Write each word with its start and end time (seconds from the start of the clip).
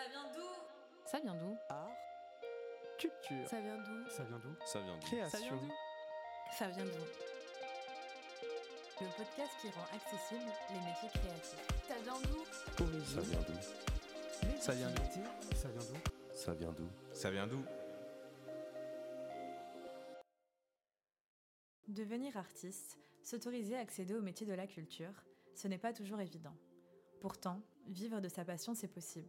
Ça 0.00 0.08
vient 0.08 0.24
d'où 0.34 0.48
Ça 1.04 1.20
vient 1.20 1.34
d'où 1.34 1.58
Art, 1.68 1.90
culture. 2.98 3.46
Ça 3.48 3.60
vient 3.60 3.76
d'où 3.76 4.08
Ça 4.08 4.24
vient 4.24 4.38
d'où 4.38 4.54
Ça 4.64 4.80
vient 4.80 4.96
d'où 4.96 5.06
Ça 5.06 5.18
vient 5.18 5.28
Création. 5.28 5.56
d'où 5.56 5.72
Ça 6.56 6.68
vient 6.68 6.84
d'où 6.86 7.04
Le 9.02 9.06
podcast 9.18 9.52
qui 9.60 9.68
rend 9.68 9.84
accessible 9.94 10.50
les 10.70 10.80
métiers 10.80 11.10
créatifs. 11.20 11.66
Ça 11.86 11.94
vient 12.02 12.20
d'où 12.22 12.44
Ça 13.04 13.20
vient 13.20 13.40
d'où 13.40 13.60
Ça 14.58 14.72
vient 14.72 14.90
d'où 14.90 15.02
Ça 15.54 15.68
vient 15.68 15.82
d'où 15.82 15.98
Ça 16.32 16.54
vient 16.54 16.72
d'où 16.72 16.88
Ça 17.12 17.30
vient 17.30 17.46
d'où 17.46 17.62
Devenir 21.88 22.38
artiste, 22.38 22.96
s'autoriser 23.22 23.76
à 23.76 23.80
accéder 23.80 24.14
au 24.14 24.22
métier 24.22 24.46
de 24.46 24.54
la 24.54 24.66
culture, 24.66 25.12
ce 25.54 25.68
n'est 25.68 25.76
pas 25.76 25.92
toujours 25.92 26.20
évident. 26.20 26.54
Pourtant, 27.20 27.60
vivre 27.86 28.20
de 28.20 28.28
sa 28.28 28.46
passion, 28.46 28.72
c'est 28.74 28.88
possible. 28.88 29.28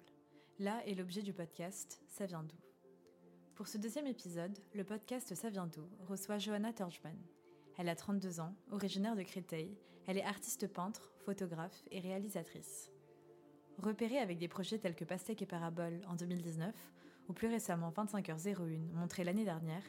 Là 0.60 0.82
est 0.86 0.94
l'objet 0.96 1.22
du 1.22 1.34
podcast 1.34 2.02
Ça 2.08 2.26
vient 2.26 2.44
d'où? 2.44 2.56
Pour 3.56 3.68
ce 3.68 3.78
deuxième 3.78 4.08
épisode, 4.08 4.58
le 4.74 4.84
podcast 4.84 5.34
Ça 5.34 5.50
vient 5.50 5.68
d'où 5.68 5.88
reçoit 6.08 6.38
Johanna 6.38 6.74
Turgeman. 6.74 7.18
Elle 7.78 7.90
a 7.90 7.96
32 7.96 8.40
ans, 8.40 8.54
originaire 8.72 9.16
de 9.16 9.24
Créteil, 9.24 9.78
elle 10.08 10.18
est 10.18 10.24
artiste 10.24 10.68
peintre, 10.68 11.12
photographe 11.26 11.84
et 11.90 12.00
réalisatrice. 12.00 12.92
Repérée 13.80 14.20
avec 14.20 14.38
des 14.38 14.48
projets 14.48 14.78
tels 14.78 14.96
que 14.96 15.06
Pastèque 15.06 15.42
et 15.42 15.48
Parabole 15.48 16.02
en 16.08 16.16
2019, 16.16 16.76
ou 17.30 17.34
plus 17.34 17.48
récemment 17.48 17.92
25h01, 17.92 18.92
montré 18.94 19.24
l'année 19.24 19.46
dernière, 19.46 19.84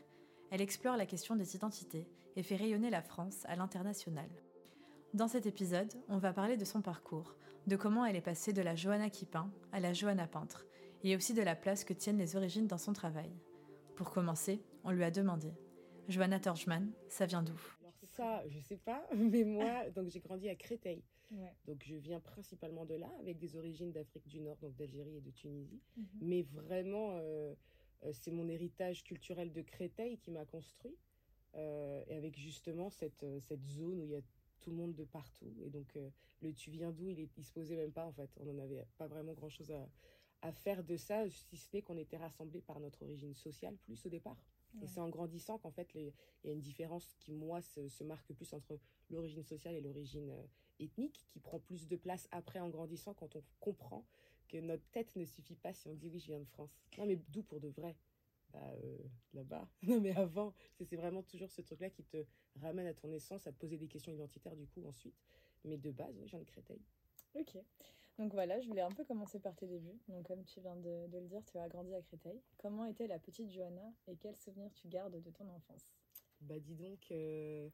elle 0.50 0.62
explore 0.62 0.96
la 0.96 1.06
question 1.06 1.36
des 1.36 1.56
identités 1.56 2.08
et 2.36 2.42
fait 2.42 2.56
rayonner 2.56 2.88
la 2.88 3.02
France 3.02 3.44
à 3.46 3.56
l'international. 3.56 4.30
Dans 5.14 5.28
cet 5.28 5.44
épisode, 5.44 5.92
on 6.08 6.16
va 6.16 6.32
parler 6.32 6.56
de 6.56 6.64
son 6.64 6.80
parcours, 6.80 7.36
de 7.66 7.76
comment 7.76 8.06
elle 8.06 8.16
est 8.16 8.22
passée 8.22 8.54
de 8.54 8.62
la 8.62 8.74
Johanna 8.74 9.10
qui 9.10 9.26
peint 9.26 9.52
à 9.70 9.78
la 9.78 9.92
Johanna 9.92 10.26
peintre, 10.26 10.64
et 11.04 11.14
aussi 11.14 11.34
de 11.34 11.42
la 11.42 11.54
place 11.54 11.84
que 11.84 11.92
tiennent 11.92 12.16
les 12.16 12.34
origines 12.34 12.66
dans 12.66 12.78
son 12.78 12.94
travail. 12.94 13.30
Pour 13.94 14.10
commencer, 14.10 14.62
on 14.84 14.90
lui 14.90 15.04
a 15.04 15.10
demandé 15.10 15.52
Johanna 16.08 16.40
Torchman, 16.40 16.90
ça 17.10 17.26
vient 17.26 17.42
d'où? 17.42 17.60
Alors 17.82 17.94
ça, 18.00 18.42
je 18.48 18.58
sais 18.60 18.78
pas, 18.78 19.06
mais 19.14 19.44
moi, 19.44 19.90
donc 19.90 20.08
j'ai 20.08 20.20
grandi 20.20 20.48
à 20.48 20.54
Créteil. 20.54 21.04
Ouais. 21.30 21.54
Donc 21.66 21.82
je 21.84 21.94
viens 21.96 22.20
principalement 22.20 22.86
de 22.86 22.94
là, 22.94 23.12
avec 23.20 23.38
des 23.38 23.54
origines 23.54 23.92
d'Afrique 23.92 24.26
du 24.28 24.40
Nord, 24.40 24.56
donc 24.62 24.74
d'Algérie 24.76 25.18
et 25.18 25.20
de 25.20 25.30
Tunisie. 25.30 25.82
Mhm. 25.94 26.06
Mais 26.22 26.42
vraiment, 26.42 27.18
euh, 27.18 27.54
euh, 28.04 28.12
c'est 28.14 28.30
mon 28.30 28.48
héritage 28.48 29.04
culturel 29.04 29.52
de 29.52 29.60
Créteil 29.60 30.16
qui 30.16 30.30
m'a 30.30 30.46
construit. 30.46 30.96
Euh, 31.54 32.02
et 32.06 32.16
avec 32.16 32.38
justement 32.38 32.88
cette, 32.88 33.26
cette 33.40 33.66
zone 33.66 34.00
où 34.00 34.04
il 34.06 34.12
y 34.12 34.16
a 34.16 34.22
tout 34.62 34.70
le 34.70 34.76
monde 34.76 34.94
de 34.94 35.04
partout. 35.04 35.52
Et 35.64 35.70
donc 35.70 35.96
euh, 35.96 36.10
le 36.40 36.52
tu 36.54 36.70
viens 36.70 36.92
d'où, 36.92 37.08
il, 37.08 37.20
est- 37.20 37.36
il 37.38 37.44
se 37.44 37.52
posait 37.52 37.76
même 37.76 37.92
pas 37.92 38.06
en 38.06 38.12
fait. 38.12 38.30
On 38.40 38.44
n'en 38.46 38.58
avait 38.62 38.84
pas 38.98 39.08
vraiment 39.08 39.32
grand-chose 39.34 39.70
à, 39.72 39.88
à 40.42 40.52
faire 40.52 40.82
de 40.84 40.96
ça, 40.96 41.28
si 41.30 41.56
ce 41.56 41.68
n'est 41.72 41.82
qu'on 41.82 41.96
était 41.96 42.16
rassemblés 42.16 42.60
par 42.60 42.80
notre 42.80 43.02
origine 43.02 43.34
sociale 43.34 43.76
plus 43.84 44.04
au 44.06 44.08
départ. 44.08 44.42
Et 44.80 44.86
c'est 44.88 45.00
en 45.00 45.08
grandissant 45.08 45.58
qu'en 45.58 45.70
fait, 45.70 45.94
il 45.94 46.12
y 46.44 46.48
a 46.50 46.52
une 46.52 46.60
différence 46.60 47.14
qui, 47.20 47.32
moi, 47.32 47.60
se, 47.62 47.88
se 47.88 48.02
marque 48.02 48.32
plus 48.32 48.52
entre 48.52 48.78
l'origine 49.10 49.44
sociale 49.44 49.74
et 49.76 49.80
l'origine 49.80 50.30
euh, 50.30 50.42
ethnique, 50.80 51.24
qui 51.28 51.38
prend 51.38 51.60
plus 51.60 51.86
de 51.86 51.96
place 51.96 52.26
après 52.32 52.58
en 52.58 52.68
grandissant 52.68 53.14
quand 53.14 53.36
on 53.36 53.44
comprend 53.60 54.04
que 54.48 54.56
notre 54.58 54.84
tête 54.90 55.14
ne 55.16 55.24
suffit 55.24 55.54
pas 55.56 55.72
si 55.72 55.86
on 55.88 55.94
dit 55.94 56.08
oui, 56.08 56.18
je 56.18 56.26
viens 56.26 56.40
de 56.40 56.44
France. 56.44 56.76
Non, 56.98 57.06
mais 57.06 57.16
d'où 57.28 57.42
pour 57.44 57.60
de 57.60 57.68
vrai? 57.68 57.96
Bah, 58.52 58.72
euh, 58.84 58.98
Là-bas. 59.34 59.68
Non, 59.82 60.00
mais 60.00 60.14
avant, 60.16 60.52
c'est 60.74 60.84
c'est 60.84 60.96
vraiment 60.96 61.22
toujours 61.22 61.50
ce 61.50 61.62
truc-là 61.62 61.90
qui 61.90 62.04
te 62.04 62.24
ramène 62.56 62.86
à 62.86 62.94
ton 62.94 63.10
essence, 63.12 63.46
à 63.46 63.52
poser 63.52 63.78
des 63.78 63.88
questions 63.88 64.12
identitaires 64.12 64.56
du 64.56 64.66
coup 64.66 64.86
ensuite. 64.86 65.16
Mais 65.64 65.78
de 65.78 65.90
base, 65.90 66.16
oui, 66.18 66.26
je 66.26 66.30
viens 66.32 66.40
de 66.40 66.44
Créteil. 66.44 66.80
Ok. 67.34 67.56
Donc 68.18 68.32
voilà, 68.34 68.60
je 68.60 68.68
voulais 68.68 68.82
un 68.82 68.90
peu 68.90 69.04
commencer 69.04 69.40
par 69.40 69.56
tes 69.56 69.66
débuts. 69.66 69.98
Donc 70.08 70.26
comme 70.26 70.44
tu 70.44 70.60
viens 70.60 70.76
de, 70.76 71.06
de 71.08 71.18
le 71.18 71.26
dire, 71.26 71.42
tu 71.44 71.56
as 71.58 71.68
grandi 71.68 71.94
à 71.94 72.02
Créteil. 72.02 72.40
Comment 72.58 72.84
était 72.84 73.06
la 73.06 73.18
petite 73.18 73.50
Johanna 73.50 73.92
et 74.06 74.16
quels 74.16 74.36
souvenirs 74.36 74.72
tu 74.74 74.88
gardes 74.88 75.20
de 75.22 75.30
ton 75.30 75.48
enfance? 75.48 75.94
Bah 76.40 76.58
dis 76.58 76.74
donc, 76.74 77.10
euh, 77.10 77.70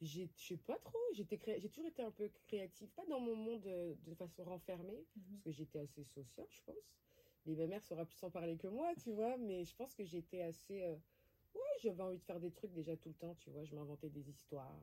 j'ai- 0.00 0.30
je 0.36 0.46
sais 0.48 0.56
pas 0.56 0.78
trop, 0.78 0.98
j'étais 1.14 1.38
cré- 1.38 1.58
j'ai 1.60 1.68
toujours 1.68 1.88
été 1.88 2.02
un 2.02 2.10
peu 2.10 2.28
créative, 2.46 2.88
pas 2.90 3.04
dans 3.06 3.18
mon 3.20 3.34
monde 3.34 3.66
euh, 3.66 3.94
de 4.06 4.14
façon 4.14 4.44
renfermée, 4.44 5.06
parce 5.32 5.40
que 5.42 5.50
j'étais 5.50 5.80
assez 5.80 6.04
sociale, 6.04 6.46
je 6.50 6.60
pense. 6.62 6.94
Mais 7.46 7.54
ma 7.54 7.66
mère 7.66 7.84
saura 7.84 8.04
plus 8.06 8.22
en 8.22 8.30
parler 8.30 8.56
que 8.56 8.68
moi, 8.68 8.94
tu 8.96 9.10
vois, 9.12 9.36
mais 9.36 9.64
je 9.64 9.74
pense 9.74 9.94
que 9.94 10.04
j'étais 10.04 10.42
assez... 10.42 10.82
euh, 10.82 10.96
Ouais, 11.54 11.60
j'avais 11.82 12.02
envie 12.02 12.18
de 12.18 12.22
faire 12.24 12.38
des 12.40 12.50
trucs 12.52 12.72
déjà 12.72 12.96
tout 12.96 13.08
le 13.08 13.14
temps, 13.14 13.34
tu 13.34 13.50
vois, 13.50 13.64
je 13.64 13.74
m'inventais 13.74 14.08
des 14.10 14.28
histoires. 14.30 14.80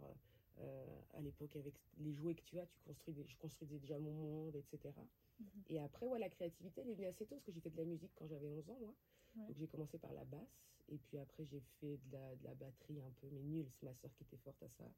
euh, 0.60 1.02
à 1.14 1.22
l'époque, 1.22 1.56
avec 1.56 1.76
les 1.98 2.14
jouets 2.14 2.34
que 2.36 2.42
tu 2.44 2.60
as, 2.60 2.66
tu 2.66 2.80
construis 2.82 3.14
des, 3.14 3.26
je 3.28 3.38
construisais 3.38 3.78
déjà 3.78 4.00
mon 4.00 4.12
monde, 4.12 4.56
etc. 4.56 4.94
Mhm. 5.40 5.48
Et 5.68 5.80
après, 5.80 6.08
ouais, 6.08 6.20
la 6.20 6.30
créativité, 6.30 6.82
elle 6.82 6.90
est 6.90 6.94
venue 6.96 7.08
assez 7.08 7.26
tôt, 7.26 7.36
parce 7.36 7.46
que 7.46 7.52
j'ai 7.52 7.62
fait 7.62 7.70
de 7.70 7.78
la 7.78 7.86
musique 7.86 8.12
quand 8.16 8.28
j'avais 8.28 8.48
11 8.48 8.70
ans, 8.70 8.78
moi. 8.80 8.96
Ouais. 9.36 9.46
Donc 9.48 9.58
j'ai 9.58 9.68
commencé 9.68 9.98
par 10.00 10.14
la 10.14 10.26
basse, 10.26 10.74
et 10.90 10.98
puis 10.98 11.18
après 11.20 11.46
j'ai 11.46 11.60
fait 11.80 11.98
de 11.98 12.12
la, 12.12 12.36
de 12.36 12.44
la 12.44 12.56
batterie 12.56 13.02
un 13.02 13.12
peu, 13.12 13.28
mais 13.30 13.44
nulle, 13.44 13.70
c'est 13.72 13.84
ma 13.86 13.94
soeur 13.94 14.12
qui 14.14 14.24
était 14.24 14.38
forte 14.38 14.62
à 14.64 14.70
ça. 14.70 14.92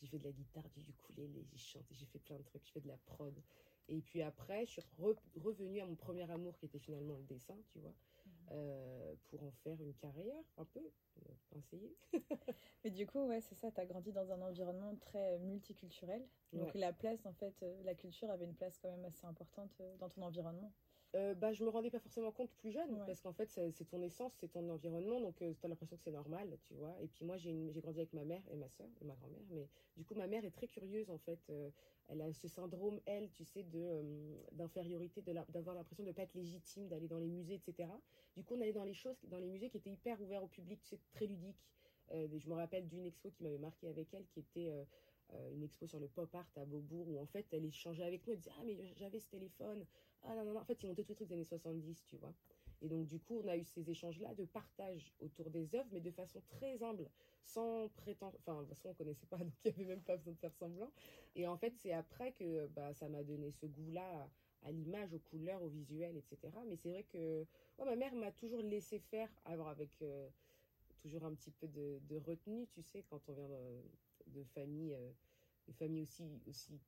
J'ai 0.00 0.06
fait 0.08 0.18
de 0.18 0.24
la 0.24 0.32
guitare, 0.32 0.68
du 0.70 0.80
ukulélé, 0.80 1.44
j'ai 1.44 1.58
chanté, 1.58 1.94
j'ai 1.94 2.06
fait 2.06 2.18
plein 2.18 2.38
de 2.38 2.42
trucs, 2.42 2.64
j'ai 2.64 2.72
fait 2.72 2.80
de 2.80 2.88
la 2.88 2.96
prod. 2.96 3.34
Et 3.88 4.00
puis 4.00 4.22
après, 4.22 4.64
je 4.66 4.72
suis 4.72 4.82
re- 4.98 5.18
revenue 5.34 5.80
à 5.80 5.86
mon 5.86 5.96
premier 5.96 6.30
amour 6.30 6.56
qui 6.58 6.66
était 6.66 6.78
finalement 6.78 7.16
le 7.16 7.24
dessin, 7.24 7.56
tu 7.66 7.78
vois, 7.78 7.94
euh, 8.52 9.14
pour 9.30 9.42
en 9.42 9.50
faire 9.50 9.80
une 9.82 9.94
carrière, 9.94 10.44
un 10.56 10.64
peu, 10.64 10.80
euh, 10.80 11.34
pas 11.50 11.56
essayer. 11.58 11.96
Mais 12.84 12.90
du 12.90 13.06
coup, 13.06 13.26
ouais, 13.26 13.40
c'est 13.40 13.54
ça, 13.54 13.70
tu 13.72 13.80
as 13.80 13.86
grandi 13.86 14.12
dans 14.12 14.30
un 14.32 14.40
environnement 14.42 14.96
très 14.96 15.38
multiculturel. 15.38 16.28
Donc 16.52 16.74
Ouais. 16.74 16.80
la 16.80 16.92
place, 16.92 17.26
en 17.26 17.32
fait, 17.32 17.62
euh, 17.62 17.82
la 17.82 17.94
culture 17.94 18.30
avait 18.30 18.44
une 18.44 18.54
place 18.54 18.78
quand 18.78 18.90
même 18.90 19.04
assez 19.04 19.26
importante 19.26 19.80
euh, 19.80 19.96
dans 19.96 20.08
ton 20.08 20.22
environnement. 20.22 20.72
Euh, 21.14 21.34
bah, 21.34 21.52
je 21.52 21.62
me 21.62 21.68
rendais 21.68 21.90
pas 21.90 21.98
forcément 21.98 22.32
compte 22.32 22.50
plus 22.52 22.70
jeune, 22.70 22.90
Ouais. 22.94 23.06
parce 23.06 23.20
qu'en 23.20 23.34
fait, 23.34 23.46
c'est 23.50 23.84
ton 23.88 24.00
essence, 24.02 24.32
c'est 24.40 24.48
ton 24.50 24.66
environnement, 24.70 25.20
donc 25.20 25.36
tu 25.36 25.44
as 25.62 25.68
l'impression 25.68 25.96
que 25.96 26.02
c'est 26.02 26.10
normal, 26.10 26.56
tu 26.62 26.72
vois. 26.74 26.96
Et 27.02 27.06
puis 27.06 27.24
moi, 27.26 27.36
j'ai 27.36 27.70
grandi 27.82 27.98
avec 27.98 28.14
ma 28.14 28.24
mère 28.24 28.42
et 28.50 28.56
ma 28.56 28.68
soeur 28.70 28.88
et 29.00 29.04
ma 29.04 29.14
grand-mère, 29.14 29.44
mais 29.50 29.68
du 29.96 30.04
coup, 30.04 30.14
ma 30.14 30.26
mère 30.26 30.44
est 30.44 30.50
très 30.50 30.66
curieuse, 30.66 31.10
en 31.10 31.18
fait. 31.18 31.40
Euh, 31.50 31.70
elle 32.08 32.22
a 32.22 32.32
ce 32.32 32.48
syndrome, 32.48 32.98
elle, 33.04 33.30
tu 33.30 33.44
sais, 33.44 33.64
euh, 33.74 34.36
d'infériorité, 34.52 35.22
d'avoir 35.50 35.74
l'impression 35.76 36.02
de 36.02 36.08
ne 36.08 36.12
pas 36.14 36.22
être 36.22 36.34
légitime, 36.34 36.88
d'aller 36.88 37.08
dans 37.08 37.18
les 37.18 37.28
musées, 37.28 37.54
etc. 37.54 37.90
Du 38.34 38.42
coup, 38.42 38.54
on 38.54 38.60
allait 38.62 38.72
dans 38.72 38.84
les 38.84 38.94
choses, 38.94 39.18
dans 39.24 39.38
les 39.38 39.46
musées 39.48 39.68
qui 39.68 39.76
étaient 39.76 39.90
hyper 39.92 40.20
ouverts 40.20 40.42
au 40.42 40.48
public, 40.48 40.80
tu 40.82 40.88
sais, 40.88 40.98
très 41.12 41.26
ludiques. 41.26 41.68
Euh, 42.12 42.26
je 42.38 42.48
me 42.48 42.54
rappelle 42.54 42.88
d'une 42.88 43.04
expo 43.06 43.30
qui 43.30 43.42
m'avait 43.42 43.58
marqué 43.58 43.86
avec 43.88 44.12
elle, 44.14 44.26
qui 44.26 44.40
était 44.40 44.68
euh, 44.70 44.84
euh, 45.34 45.50
une 45.52 45.62
expo 45.62 45.86
sur 45.86 46.00
le 46.00 46.08
pop 46.08 46.34
art 46.34 46.50
à 46.56 46.64
Beaubourg, 46.64 47.08
où 47.08 47.18
en 47.18 47.26
fait, 47.26 47.46
elle 47.52 47.64
échangeait 47.64 48.02
avec 48.04 48.26
nous, 48.26 48.32
elle 48.32 48.38
disait 48.40 48.50
Ah, 48.58 48.62
mais 48.64 48.76
j'avais 48.96 49.20
ce 49.20 49.28
téléphone. 49.28 49.86
Ah, 50.24 50.34
non. 50.34 50.56
En 50.56 50.64
fait, 50.64 50.82
ils 50.82 50.86
montaient 50.86 51.02
tous 51.02 51.10
les 51.10 51.16
trucs 51.16 51.28
des 51.28 51.34
années 51.34 51.44
70, 51.44 52.04
tu 52.06 52.16
vois. 52.16 52.32
Et 52.80 52.88
donc, 52.88 53.06
du 53.06 53.20
coup, 53.20 53.40
on 53.44 53.48
a 53.48 53.56
eu 53.56 53.64
ces 53.64 53.88
échanges-là 53.88 54.34
de 54.34 54.44
partage 54.44 55.12
autour 55.20 55.50
des 55.50 55.74
œuvres, 55.74 55.88
mais 55.92 56.00
de 56.00 56.10
façon 56.10 56.40
très 56.48 56.82
humble, 56.82 57.08
sans 57.44 57.88
prétendre. 57.90 58.36
Enfin, 58.40 58.62
de 58.62 58.66
toute 58.66 58.70
façon, 58.70 58.88
on 58.90 58.94
connaissait 58.94 59.26
pas, 59.26 59.36
donc 59.38 59.52
il 59.64 59.68
n'y 59.68 59.74
avait 59.74 59.94
même 59.94 60.02
pas 60.02 60.16
besoin 60.16 60.32
de 60.32 60.38
faire 60.38 60.54
semblant. 60.54 60.90
Et 61.36 61.46
en 61.46 61.56
fait, 61.56 61.72
c'est 61.76 61.92
après 61.92 62.32
que 62.32 62.66
bah, 62.68 62.92
ça 62.94 63.08
m'a 63.08 63.22
donné 63.22 63.52
ce 63.52 63.66
goût-là 63.66 64.28
à, 64.62 64.72
l'image, 64.72 65.12
aux 65.12 65.20
couleurs, 65.20 65.62
au 65.62 65.68
visuel, 65.68 66.16
etc. 66.16 66.52
Mais 66.66 66.76
c'est 66.76 66.90
vrai 66.90 67.04
que 67.04 67.46
ma 67.84 67.96
mère 67.96 68.14
m'a 68.14 68.32
toujours 68.32 68.62
laissé 68.62 68.98
faire, 68.98 69.28
alors 69.44 69.68
avec 69.68 69.90
euh, 70.02 70.28
toujours 71.02 71.24
un 71.24 71.34
petit 71.34 71.50
peu 71.52 71.68
de, 71.68 72.00
retenue, 72.26 72.66
tu 72.68 72.82
sais, 72.82 73.04
quand 73.08 73.28
on 73.28 73.32
vient 73.32 73.48
de, 73.48 74.40
de 74.40 74.44
famille, 74.54 74.94
euh, 74.94 75.10
de 75.68 75.72
famille 75.72 76.02
aussi, 76.02 76.40
aussi 76.48 76.80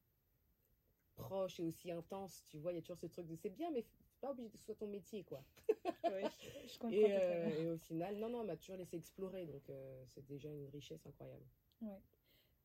proche 1.16 1.60
et 1.60 1.62
aussi 1.62 1.90
intense, 1.90 2.44
tu 2.48 2.58
vois, 2.58 2.72
il 2.72 2.76
y 2.76 2.78
a 2.78 2.82
toujours 2.82 2.98
ce 2.98 3.06
truc 3.06 3.26
de 3.26 3.34
c'est 3.36 3.50
bien, 3.50 3.70
mais 3.70 3.84
pas 4.20 4.30
obligé 4.30 4.48
que 4.50 4.58
ce 4.58 4.64
soit 4.64 4.74
ton 4.74 4.86
métier, 4.88 5.24
quoi. 5.24 5.42
Oui, 6.04 6.22
je, 6.66 6.78
comprends 6.78 6.90
Et, 6.96 7.16
euh, 7.16 7.48
et 7.62 7.70
au 7.70 7.78
final, 7.78 8.16
non, 8.16 8.28
non, 8.28 8.40
elle 8.42 8.48
m'a 8.48 8.56
toujours 8.56 8.76
laissé 8.76 8.96
explorer, 8.96 9.46
donc 9.46 9.68
euh, 9.70 10.04
c'est 10.08 10.26
déjà 10.26 10.50
une 10.50 10.68
richesse 10.68 11.06
incroyable. 11.06 11.44
Ouais. 11.80 11.98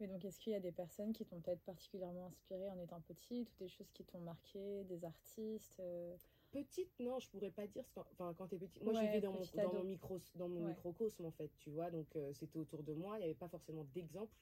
Mais 0.01 0.07
donc, 0.07 0.23
est-ce 0.23 0.39
qu'il 0.39 0.53
y 0.53 0.55
a 0.55 0.59
des 0.61 0.71
personnes 0.71 1.11
qui 1.13 1.25
t'ont 1.25 1.41
peut-être 1.41 1.61
particulièrement 1.61 2.25
inspiré 2.27 2.69
en 2.69 2.79
étant 2.79 3.01
petite 3.01 3.51
ou 3.51 3.57
des 3.63 3.67
choses 3.69 3.91
qui 3.91 4.05
t'ont 4.05 4.19
marqué, 4.19 4.83
des 4.85 5.03
artistes 5.03 5.79
euh, 5.79 6.15
Petite, 6.51 6.89
non, 6.99 7.19
je 7.19 7.29
pourrais 7.29 7.51
pas 7.51 7.67
dire. 7.67 7.83
parce 7.93 8.07
que- 8.07 8.13
Enfin, 8.13 8.33
quand 8.33 8.47
t'es 8.47 8.57
petite, 8.57 8.81
moi 8.81 8.93
Ouais, 8.93 9.01
j'ai 9.01 9.07
vécu 9.07 9.21
dans 9.21 9.33
mon, 9.33 9.73
dans 9.77 9.83
micro, 9.83 10.19
dans 10.35 10.47
mon 10.49 10.61
Ouais. 10.63 10.69
microcosme 10.71 11.25
en 11.25 11.31
fait, 11.31 11.51
tu 11.59 11.69
vois. 11.69 11.91
Donc 11.91 12.07
euh, 12.15 12.33
c'était 12.33 12.57
autour 12.57 12.81
de 12.83 12.93
moi. 12.93 13.17
Il 13.17 13.19
n'y 13.19 13.25
avait 13.25 13.33
pas 13.35 13.49
forcément 13.49 13.83
d'exemple 13.93 14.33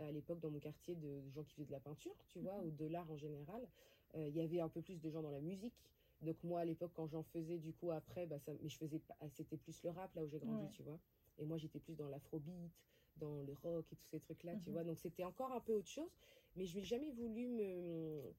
à 0.00 0.10
l'époque 0.12 0.40
dans 0.40 0.50
mon 0.50 0.58
quartier 0.60 0.94
de 0.94 1.28
gens 1.30 1.42
qui 1.44 1.52
faisaient 1.54 1.66
de 1.66 1.72
la 1.72 1.80
peinture, 1.80 2.14
tu 2.26 2.40
vois, 2.40 2.58
Mhm. 2.58 2.66
ou 2.66 2.70
de 2.70 2.86
l'art 2.86 3.10
en 3.10 3.16
général. 3.16 3.68
Euh, 4.14 4.28
Il 4.28 4.36
y 4.36 4.40
avait 4.40 4.60
un 4.60 4.68
peu 4.68 4.82
plus 4.82 5.00
de 5.00 5.10
gens 5.10 5.22
dans 5.22 5.30
la 5.30 5.40
musique. 5.40 5.74
Donc 6.22 6.36
moi 6.44 6.60
à 6.60 6.64
l'époque 6.66 6.92
quand 6.94 7.06
j'en 7.06 7.22
faisais 7.22 7.58
du 7.58 7.72
coup 7.72 7.90
après, 7.92 8.26
bah, 8.26 8.38
ça, 8.38 8.52
mais 8.60 8.68
je 8.68 8.76
faisais 8.76 8.98
pas, 8.98 9.16
c'était 9.30 9.56
plus 9.56 9.82
le 9.82 9.90
rap 9.90 10.14
là 10.14 10.22
où 10.24 10.28
j'ai 10.28 10.38
grandi, 10.38 10.64
Ouais. 10.64 10.70
tu 10.70 10.82
vois. 10.82 10.98
Et 11.38 11.46
moi 11.46 11.56
j'étais 11.56 11.78
plus 11.80 11.94
dans 11.96 12.08
l'afrobeat, 12.08 12.70
dans 13.16 13.42
le 13.42 13.52
rock 13.54 13.86
et 13.92 13.96
tous 13.96 14.06
ces 14.06 14.20
trucs 14.20 14.42
là, 14.44 14.54
tu 14.56 14.68
Mhm. 14.68 14.74
vois. 14.74 14.84
Donc 14.84 14.98
c'était 14.98 15.24
encore 15.24 15.52
un 15.52 15.60
peu 15.60 15.72
autre 15.72 15.88
chose. 15.88 16.10
Mais 16.56 16.66
je 16.66 16.78
n'ai 16.78 16.84
jamais 16.84 17.10
voulu 17.10 17.46
me 17.48 18.34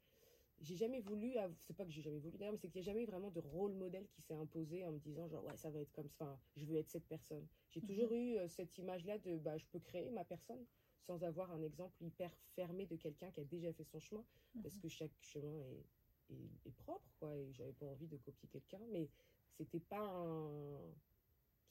j'ai 0.60 0.76
jamais 0.76 1.00
voulu, 1.00 1.34
c'est 1.58 1.74
pas 1.76 1.86
que 1.86 1.92
j'ai 1.92 2.04
jamais 2.04 2.20
voulu 2.20 2.38
d'ailleurs, 2.38 2.52
mais 2.54 2.58
c'est 2.60 2.68
qu'il 2.68 2.82
n'y 2.82 2.88
a 2.88 2.92
jamais 2.94 3.06
vraiment 3.06 3.32
de 3.32 3.40
rôle 3.40 3.74
modèle 3.74 4.06
qui 4.10 4.22
s'est 4.22 4.36
imposé 4.36 4.86
en 4.86 4.92
me 4.92 5.00
disant 5.00 5.28
genre 5.28 5.44
ouais 5.44 5.58
ça 5.58 5.72
va 5.72 5.80
être 5.80 5.92
comme 5.92 6.10
ça, 6.10 6.26
enfin 6.26 6.40
je 6.56 6.66
veux 6.66 6.76
être 6.78 6.90
cette 6.90 7.08
personne. 7.08 7.48
J'ai 7.72 7.82
toujours 7.82 8.14
eu 8.14 8.36
euh, 8.38 8.48
cette 8.48 8.78
image 8.78 9.06
là 9.06 9.18
de 9.18 9.38
bah 9.40 9.58
je 9.58 9.66
peux 9.66 9.80
créer 9.80 10.12
ma 10.12 10.24
personne 10.24 10.64
sans 11.06 11.24
avoir 11.24 11.52
un 11.52 11.62
exemple 11.62 11.96
hyper 12.02 12.32
fermé 12.56 12.86
de 12.86 12.96
quelqu'un 12.96 13.30
qui 13.32 13.40
a 13.42 13.44
déjà 13.44 13.72
fait 13.74 13.84
son 13.84 14.00
chemin 14.00 14.24
parce 14.62 14.78
que 14.78 14.88
chaque 14.88 15.12
chemin 15.22 15.60
est, 15.60 16.34
est, 16.34 16.68
est 16.68 16.76
propre 16.78 17.10
quoi 17.20 17.36
et 17.36 17.52
j'avais 17.54 17.74
pas 17.74 17.86
envie 17.88 18.08
de 18.08 18.18
copier 18.18 18.48
quelqu'un 18.50 18.82
mais 18.92 19.10
c'était 19.58 19.80
pas 19.80 20.00
un 20.00 20.80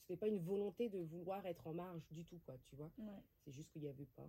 c'était 0.00 0.16
pas 0.16 0.28
une 0.28 0.40
volonté 0.40 0.88
de 0.88 0.98
vouloir 0.98 1.44
être 1.46 1.66
en 1.66 1.74
marge 1.74 2.06
du 2.10 2.24
tout 2.24 2.38
quoi 2.44 2.56
tu 2.64 2.74
vois. 2.76 2.90
Ouais. 2.98 3.22
c'est 3.44 3.52
juste 3.52 3.70
qu'il 3.70 3.82
y 3.82 3.88
avait 3.88 4.08
pas. 4.16 4.28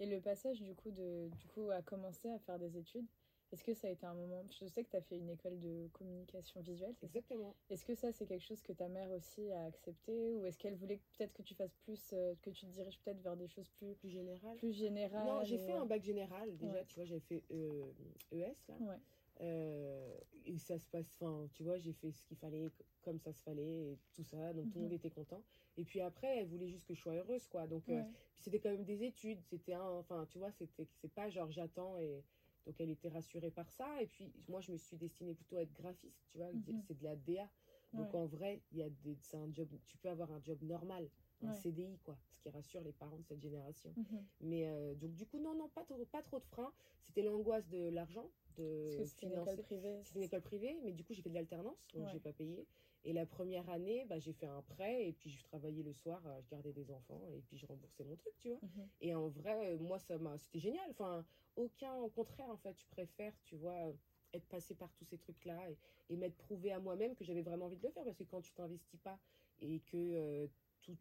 Et 0.00 0.06
le 0.06 0.20
passage 0.20 0.60
du 0.62 0.74
coup 0.74 0.90
de 0.90 1.28
du 1.38 1.46
coup 1.46 1.70
à 1.70 1.82
commencer 1.82 2.30
à 2.30 2.38
faire 2.40 2.58
des 2.58 2.76
études, 2.76 3.06
est-ce 3.52 3.64
que 3.64 3.74
ça 3.74 3.88
a 3.88 3.90
été 3.90 4.06
un 4.06 4.14
moment 4.14 4.44
Je 4.60 4.66
sais 4.66 4.84
que 4.84 4.90
tu 4.90 4.96
as 4.96 5.00
fait 5.02 5.16
une 5.16 5.30
école 5.30 5.58
de 5.58 5.88
communication 5.92 6.60
visuelle, 6.60 6.94
exactement 7.02 7.54
Est-ce 7.68 7.84
que 7.84 7.94
ça 7.94 8.12
c'est 8.12 8.26
quelque 8.26 8.44
chose 8.44 8.62
que 8.62 8.72
ta 8.72 8.88
mère 8.88 9.10
aussi 9.10 9.50
a 9.52 9.64
accepté 9.64 10.34
ou 10.34 10.44
est-ce 10.46 10.58
qu'elle 10.58 10.76
voulait 10.76 11.00
peut-être 11.16 11.32
que 11.32 11.42
tu 11.42 11.54
fasses 11.54 11.74
plus 11.84 12.12
euh, 12.12 12.34
que 12.42 12.50
tu 12.50 12.66
te 12.66 12.70
diriges 12.70 12.98
peut-être 13.00 13.20
vers 13.20 13.36
des 13.36 13.48
choses 13.48 13.68
plus 13.70 13.94
plus 13.96 14.10
général 14.10 14.56
plus 14.56 14.72
générales 14.72 15.26
non 15.26 15.44
j'ai 15.44 15.56
et, 15.56 15.58
fait 15.58 15.74
un 15.74 15.86
bac 15.86 16.02
général 16.02 16.56
déjà 16.56 16.72
Ouais. 16.72 16.84
tu 16.86 16.94
vois 16.96 17.04
j'avais 17.04 17.20
fait 17.20 17.42
euh, 17.50 17.92
ES 18.32 18.54
là 18.68 18.76
Ouais. 18.80 18.98
Euh, 19.40 20.18
et 20.44 20.58
ça 20.58 20.78
se 20.78 20.86
passe, 20.88 21.16
enfin, 21.18 21.48
tu 21.52 21.62
vois, 21.62 21.78
j'ai 21.78 21.92
fait 21.94 22.10
ce 22.12 22.22
qu'il 22.24 22.36
fallait, 22.36 22.70
comme 23.02 23.18
ça 23.18 23.32
se 23.32 23.42
fallait, 23.42 23.92
et 23.92 23.98
tout 24.12 24.22
ça, 24.24 24.52
donc 24.52 24.68
tout 24.70 24.78
le 24.78 24.84
Mhm. 24.84 24.90
monde 24.90 24.92
était 24.92 25.08
content. 25.10 25.42
Et 25.78 25.84
puis 25.84 26.00
après, 26.02 26.38
elle 26.38 26.46
voulait 26.46 26.68
juste 26.68 26.84
que 26.84 26.94
je 26.94 27.00
sois 27.00 27.14
heureuse, 27.14 27.46
quoi. 27.46 27.66
Donc, 27.66 27.88
Ouais. 27.88 28.04
c'était 28.38 28.58
quand 28.60 28.70
même 28.70 28.84
des 28.84 29.02
études, 29.02 29.40
c'était 29.42 29.72
un, 29.72 29.88
enfin, 29.88 30.26
tu 30.28 30.38
vois, 30.38 30.50
c'était, 30.50 30.84
c'est 31.00 31.12
pas 31.12 31.30
genre 31.30 31.50
j'attends 31.50 31.96
et 31.98 32.22
donc 32.70 32.80
elle 32.80 32.90
était 32.90 33.08
rassurée 33.08 33.50
par 33.50 33.68
ça. 33.68 34.00
Et 34.00 34.06
puis 34.06 34.32
moi, 34.48 34.60
je 34.60 34.70
me 34.70 34.76
suis 34.76 34.96
destinée 34.96 35.34
plutôt 35.34 35.56
à 35.56 35.62
être 35.62 35.72
graphiste, 35.72 36.22
tu 36.30 36.38
vois, 36.38 36.52
Mhm. 36.52 36.82
c'est 36.86 36.96
de 36.96 37.02
la 37.04 37.16
DA. 37.16 37.50
Donc 37.92 38.14
Ouais. 38.14 38.20
en 38.20 38.26
vrai, 38.26 38.62
il 38.70 38.78
y 38.78 38.82
a 38.84 38.88
des, 38.90 39.16
c'est 39.20 39.36
un 39.36 39.52
job, 39.52 39.68
tu 39.86 39.96
peux 39.98 40.08
avoir 40.08 40.30
un 40.30 40.40
job 40.40 40.62
normal, 40.62 41.10
un 41.42 41.48
Ouais. 41.48 41.54
CDI, 41.58 41.98
quoi, 42.04 42.16
ce 42.30 42.38
qui 42.38 42.48
rassure 42.48 42.82
les 42.82 42.92
parents 42.92 43.18
de 43.18 43.24
cette 43.24 43.40
génération. 43.40 43.92
Mhm. 43.96 44.24
Mais 44.42 44.68
euh, 44.68 44.94
donc 44.94 45.14
du 45.14 45.26
coup, 45.26 45.40
non, 45.40 45.54
non, 45.54 45.68
pas 45.68 45.82
trop, 45.82 45.96
pas 46.04 46.22
trop 46.22 46.38
de 46.38 46.44
freins. 46.44 46.72
C'était 47.02 47.22
l'angoisse 47.22 47.66
de 47.68 47.88
l'argent, 47.88 48.30
de 48.56 49.04
financer. 49.18 49.62
privée. 49.62 50.00
C'était 50.04 50.18
une 50.20 50.24
école 50.26 50.42
privée, 50.42 50.76
mais 50.84 50.92
du 50.92 51.02
coup, 51.02 51.12
j'ai 51.12 51.22
fait 51.22 51.30
de 51.30 51.34
l'alternance, 51.34 51.88
donc 51.92 52.04
Ouais. 52.04 52.10
j'ai 52.12 52.20
pas 52.20 52.32
payé. 52.32 52.68
Et 53.04 53.12
la 53.12 53.24
première 53.26 53.68
année, 53.70 54.04
bah, 54.04 54.18
j'ai 54.18 54.32
fait 54.32 54.46
un 54.46 54.62
prêt, 54.62 55.08
et 55.08 55.12
puis 55.12 55.30
je 55.30 55.42
travaillais 55.42 55.82
le 55.82 55.92
soir, 55.92 56.20
euh, 56.26 56.40
je 56.42 56.48
gardais 56.48 56.72
des 56.72 56.90
enfants, 56.90 57.22
et 57.34 57.40
puis 57.40 57.56
je 57.56 57.66
remboursais 57.66 58.04
mon 58.04 58.16
truc, 58.16 58.34
tu 58.38 58.48
vois. 58.50 58.58
Mhm. 58.62 58.88
Et 59.00 59.14
en 59.14 59.28
vrai, 59.28 59.76
moi, 59.76 59.98
ça 59.98 60.18
m'a, 60.18 60.36
c'était 60.38 60.58
génial. 60.58 60.90
Enfin, 60.90 61.24
aucun, 61.56 61.94
au 61.96 62.10
contraire, 62.10 62.50
en 62.50 62.56
fait, 62.58 62.78
je 62.78 62.86
préfère, 62.86 63.32
tu 63.42 63.56
vois, 63.56 63.92
être 64.34 64.46
passé 64.48 64.74
par 64.74 64.92
tous 64.92 65.04
ces 65.04 65.18
trucs-là 65.18 65.70
et, 65.70 65.78
et 66.10 66.16
m'être 66.16 66.36
prouvé 66.36 66.72
à 66.72 66.78
moi-même 66.78 67.14
que 67.16 67.24
j'avais 67.24 67.42
vraiment 67.42 67.66
envie 67.66 67.78
de 67.78 67.82
le 67.86 67.90
faire, 67.92 68.04
parce 68.04 68.16
que 68.18 68.24
quand 68.24 68.40
tu 68.42 68.52
t'investis 68.52 69.00
pas 69.00 69.18
et 69.60 69.80
que 69.80 69.96
euh, 69.96 70.46
tout, 70.80 70.96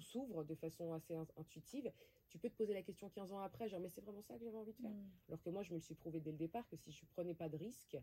s'ouvre 0.00 0.44
de 0.44 0.54
façon 0.54 0.92
assez 0.92 1.14
in- 1.14 1.26
intuitive, 1.36 1.92
tu 2.28 2.38
peux 2.38 2.48
te 2.50 2.54
poser 2.56 2.74
la 2.74 2.82
question 2.82 3.08
15 3.08 3.32
ans 3.32 3.40
après, 3.40 3.68
genre, 3.68 3.80
mais 3.80 3.88
c'est 3.88 4.00
vraiment 4.00 4.22
ça 4.22 4.34
que 4.38 4.44
j'avais 4.44 4.56
envie 4.56 4.72
de 4.72 4.78
faire. 4.78 4.90
Mhm. 4.90 5.10
Alors 5.28 5.42
que 5.42 5.50
moi, 5.50 5.62
je 5.62 5.70
me 5.70 5.76
le 5.76 5.80
suis 5.82 5.94
prouvé 5.94 6.20
dès 6.20 6.30
le 6.32 6.36
départ 6.36 6.68
que 6.68 6.76
si 6.76 6.92
je 6.92 7.04
prenais 7.06 7.34
pas 7.34 7.48
de 7.48 7.56
risque, 7.56 7.96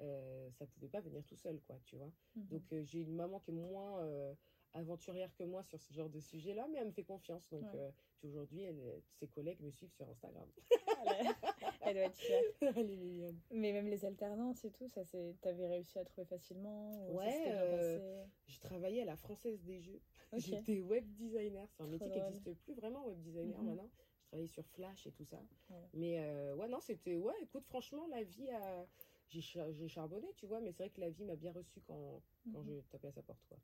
euh, 0.00 0.50
ça 0.52 0.66
pouvait 0.66 0.88
pas 0.88 1.00
venir 1.00 1.24
tout 1.24 1.36
seul, 1.36 1.60
quoi, 1.66 1.78
tu 1.84 1.96
vois. 1.96 2.10
Mhm. 2.36 2.46
Donc, 2.48 2.72
euh, 2.72 2.82
j'ai 2.84 3.00
une 3.00 3.14
maman 3.14 3.40
qui 3.40 3.50
est 3.50 3.54
moins 3.54 4.00
euh, 4.02 4.34
aventurière 4.74 5.34
que 5.34 5.44
moi 5.44 5.62
sur 5.62 5.80
ce 5.80 5.92
genre 5.92 6.10
de 6.10 6.20
sujet-là, 6.20 6.66
mais 6.70 6.78
elle 6.78 6.88
me 6.88 6.92
fait 6.92 7.04
confiance. 7.04 7.48
Donc, 7.50 7.62
Ouais. 7.72 7.78
euh, 7.78 7.90
aujourd'hui, 8.22 8.66
ses 9.14 9.28
collègues 9.28 9.60
me 9.60 9.70
suivent 9.70 9.92
sur 9.92 10.08
Instagram. 10.08 10.48
Elle, 10.70 11.26
elle 11.82 11.94
doit 11.94 12.02
être 12.04 12.18
fière. 12.18 12.42
elle 12.76 12.90
est 12.90 12.96
mignonne. 12.96 13.40
Mais 13.50 13.72
même 13.72 13.88
les 13.88 14.04
alternances 14.04 14.64
et 14.64 14.70
tout, 14.70 14.88
ça 14.88 15.04
c'est 15.04 15.34
t'avais 15.40 15.66
réussi 15.68 15.98
à 15.98 16.04
trouver 16.04 16.26
facilement 16.26 17.08
ou 17.08 17.16
Ouais, 17.16 18.26
Je 18.46 18.60
travaillais 18.60 19.02
à 19.02 19.04
la 19.06 19.16
Française 19.16 19.62
des 19.62 19.80
Jeux. 19.80 20.00
J'étais 20.36 20.80
web 20.80 21.06
designer. 21.14 21.68
C'est 21.76 21.82
un 21.82 21.86
métier 21.86 22.10
qui 22.10 22.18
n'existe 22.20 22.52
plus 22.54 22.74
vraiment, 22.74 23.06
web 23.06 23.20
designer 23.22 23.58
Mhm. 23.60 23.66
maintenant. 23.66 23.90
Je 24.18 24.26
travaillais 24.28 24.48
sur 24.48 24.66
Flash 24.66 25.06
et 25.06 25.12
tout 25.12 25.24
ça. 25.24 25.40
Ouais. 25.70 25.76
Mais 25.94 26.18
euh, 26.18 26.54
ouais, 26.56 26.68
non, 26.68 26.80
c'était. 26.80 27.16
Ouais, 27.16 27.34
écoute, 27.42 27.64
franchement, 27.64 28.06
la 28.08 28.22
vie 28.24 28.50
a. 28.50 28.86
J'ai 29.28 29.40
cha- 29.40 29.72
j'ai 29.72 29.88
charbonné, 29.88 30.28
tu 30.36 30.46
vois, 30.46 30.60
mais 30.60 30.72
c'est 30.72 30.84
vrai 30.84 30.90
que 30.90 31.00
la 31.00 31.10
vie 31.10 31.24
m'a 31.24 31.36
bien 31.36 31.52
reçu 31.52 31.80
quand, 31.80 32.22
quand 32.52 32.62
Mhm. 32.62 32.80
je 32.82 32.88
tapais 32.90 33.08
à 33.08 33.12
sa 33.12 33.22
porte, 33.22 33.44
quoi. 33.48 33.58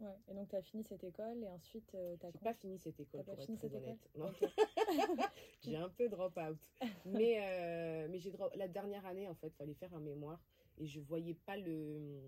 Ouais. 0.00 0.14
Et 0.28 0.34
donc 0.34 0.48
t'as 0.48 0.62
fini 0.62 0.84
cette 0.84 1.02
école 1.02 1.42
et 1.42 1.48
ensuite 1.48 1.92
euh, 1.96 2.16
t'as 2.20 2.30
J'ai 2.30 2.38
con- 2.38 2.44
pas 2.44 2.54
fini 2.54 2.78
cette 2.78 3.00
école, 3.00 3.24
T'as 3.24 3.34
pour 3.34 3.42
être 3.42 3.52
très 3.56 3.74
honnête. 3.74 3.98
J'ai 5.64 5.76
un 5.76 5.88
peu 5.88 6.08
drop 6.08 6.38
out. 6.38 6.58
mais 7.04 7.34
euh, 7.40 8.06
mais 8.08 8.20
j'ai 8.20 8.30
drop... 8.30 8.52
la 8.54 8.68
dernière 8.68 9.04
année, 9.06 9.26
en 9.28 9.34
fait, 9.34 9.50
fallait 9.56 9.74
faire 9.74 9.92
un 9.94 10.00
mémoire 10.00 10.40
et 10.78 10.86
je 10.86 11.00
voyais 11.00 11.34
pas 11.34 11.56
le, 11.56 12.20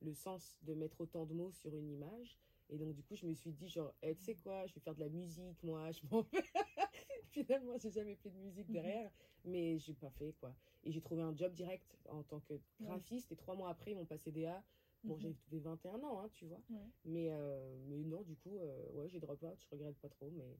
le 0.00 0.14
sens 0.14 0.56
de 0.62 0.72
mettre 0.72 1.02
autant 1.02 1.26
de 1.26 1.34
mots 1.34 1.52
sur 1.52 1.74
une 1.74 1.90
image. 1.90 2.38
Et 2.70 2.78
donc, 2.78 2.94
du 2.94 3.02
coup, 3.02 3.16
je 3.16 3.26
me 3.26 3.34
suis 3.34 3.50
dit, 3.52 3.68
genre, 3.68 3.92
Eh, 4.00 4.14
tu 4.14 4.22
sais 4.22 4.36
quoi, 4.36 4.64
je 4.66 4.74
vais 4.74 4.80
faire 4.80 4.94
de 4.94 5.00
la 5.00 5.08
musique, 5.08 5.62
moi, 5.62 5.90
je 5.90 6.00
m'en 6.10 6.22
vais. 6.22 6.42
Finalement, 7.32 7.76
j'ai 7.78 7.90
jamais 7.90 8.14
fait 8.14 8.30
de 8.30 8.38
musique 8.38 8.68
Mhm. 8.68 8.72
derrière, 8.74 9.10
mais 9.44 9.76
j'ai 9.78 9.92
pas 9.94 10.10
fait, 10.10 10.32
quoi. 10.40 10.54
Et 10.84 10.92
j'ai 10.92 11.00
trouvé 11.00 11.22
un 11.22 11.36
job 11.36 11.52
direct 11.52 11.96
en 12.08 12.22
tant 12.22 12.40
que 12.40 12.54
graphiste, 12.80 13.30
et 13.32 13.36
trois 13.36 13.54
mois 13.54 13.68
après, 13.70 13.90
ils 13.92 13.96
m'ont 13.96 14.06
passé 14.06 14.30
DA. 14.32 14.62
Bon, 15.04 15.14
Mhm. 15.16 15.20
j'avais 15.20 15.60
21 15.62 16.02
ans, 16.02 16.20
hein, 16.20 16.28
tu 16.32 16.46
vois. 16.46 16.60
Ouais. 16.70 16.86
Mais, 17.04 17.28
euh, 17.30 17.76
mais 17.86 17.96
non, 18.04 18.22
du 18.22 18.36
coup, 18.36 18.58
euh, 18.58 18.90
ouais, 18.92 19.08
j'ai 19.08 19.18
drop 19.20 19.42
out, 19.42 19.58
je 19.58 19.68
regrette 19.70 19.96
pas 19.98 20.08
trop, 20.08 20.30
mais 20.30 20.56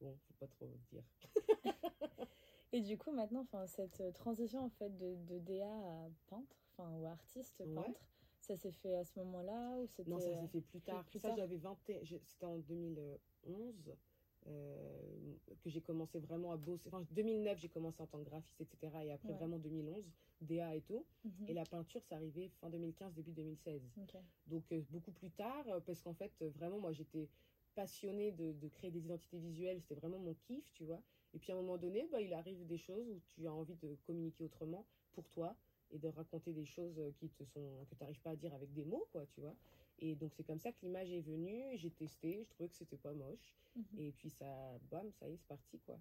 bon, 0.00 0.16
faut 0.26 0.34
pas 0.38 0.46
trop 0.46 0.66
dire. 0.90 1.04
Et 2.72 2.82
du 2.82 2.98
coup 2.98 3.12
maintenant, 3.12 3.40
enfin 3.40 3.66
cette 3.66 4.00
euh, 4.02 4.12
transition 4.12 4.60
en 4.62 4.68
fait 4.68 4.94
de, 4.98 5.14
de 5.24 5.38
DA 5.38 5.66
à 5.66 6.10
peintre, 6.26 6.54
enfin 6.76 6.92
ou 6.98 7.06
artiste 7.06 7.60
Ouais. 7.60 7.74
peintre, 7.74 8.10
ça 8.40 8.56
s'est 8.56 8.72
fait 8.72 8.94
à 8.94 9.04
ce 9.04 9.18
moment-là 9.20 9.74
ou 9.78 9.86
c'était 9.86 10.10
Non, 10.10 10.18
ça 10.20 10.28
euh, 10.28 10.40
s'est 10.42 10.48
fait 10.48 10.60
plus 10.60 10.80
tard. 10.82 11.04
plus 11.06 11.18
ça, 11.18 11.28
tard. 11.28 11.36
j'avais 11.38 11.56
20 11.56 11.78
et- 11.88 12.04
je- 12.04 12.18
C'était 12.26 12.44
en 12.44 12.58
2011 12.58 13.96
euh, 14.46 15.34
que 15.62 15.68
j'ai 15.70 15.80
commencé 15.80 16.18
vraiment 16.18 16.52
à 16.52 16.56
bosser. 16.56 16.88
Enfin, 16.88 17.04
2009, 17.10 17.58
j'ai 17.58 17.68
commencé 17.68 18.00
en 18.02 18.06
tant 18.06 18.18
que 18.18 18.24
graphiste, 18.28 18.60
etc. 18.60 18.92
Et 19.04 19.10
après, 19.12 19.28
Ouais. 19.30 19.34
vraiment 19.34 19.58
2011, 19.58 20.04
DA 20.40 20.74
et 20.76 20.80
tout. 20.82 21.04
Mhm. 21.24 21.48
Et 21.48 21.54
la 21.54 21.64
peinture, 21.64 22.02
ça 22.04 22.16
arrivait 22.16 22.48
fin 22.60 22.70
2015, 22.70 23.12
début 23.14 23.32
2016. 23.32 23.82
Ok. 24.00 24.16
Donc, 24.46 24.64
euh, 24.72 24.80
beaucoup 24.90 25.10
plus 25.12 25.30
tard, 25.30 25.66
euh, 25.68 25.80
parce 25.80 26.00
qu'en 26.02 26.14
fait, 26.14 26.32
vraiment, 26.56 26.78
moi, 26.78 26.92
j'étais 26.92 27.28
passionnée 27.74 28.32
de, 28.32 28.52
de 28.52 28.68
créer 28.68 28.90
des 28.90 29.00
identités 29.04 29.38
visuelles. 29.38 29.80
C'était 29.80 29.94
vraiment 29.96 30.18
mon 30.18 30.34
kiff, 30.34 30.70
tu 30.72 30.84
vois. 30.84 31.02
Et 31.34 31.38
puis, 31.38 31.52
à 31.52 31.56
un 31.56 31.60
moment 31.60 31.76
donné, 31.76 32.08
bah, 32.10 32.20
il 32.20 32.32
arrive 32.32 32.66
des 32.66 32.78
choses 32.78 33.08
où 33.08 33.20
tu 33.34 33.46
as 33.46 33.52
envie 33.52 33.76
de 33.76 33.96
communiquer 34.06 34.44
autrement 34.44 34.86
pour 35.12 35.28
toi 35.28 35.54
et 35.90 35.98
de 35.98 36.08
raconter 36.08 36.52
des 36.52 36.66
choses 36.66 37.00
qui 37.18 37.28
te 37.30 37.44
sont 37.44 37.84
que 37.88 37.94
tu 37.94 38.00
n'arrives 38.02 38.20
pas 38.20 38.30
à 38.30 38.36
dire 38.36 38.52
avec 38.54 38.72
des 38.74 38.84
mots, 38.84 39.06
quoi, 39.12 39.24
tu 39.26 39.40
vois. 39.40 39.54
Et 39.98 40.14
donc, 40.14 40.32
c'est 40.34 40.44
comme 40.44 40.58
ça 40.58 40.72
que 40.72 40.78
l'image 40.82 41.10
est 41.12 41.20
venue. 41.20 41.76
J'ai 41.76 41.90
testé, 41.90 42.44
je 42.44 42.50
trouvais 42.50 42.68
que 42.68 42.74
c'était 42.76 42.96
pas 42.98 43.12
moche. 43.12 43.56
Mhm. 43.74 44.00
Et 44.00 44.12
puis, 44.12 44.30
ça, 44.30 44.78
bam, 44.90 45.10
ça 45.12 45.28
y 45.28 45.32
est, 45.32 45.36
c'est 45.36 45.46
parti, 45.46 45.80
quoi. 45.80 45.98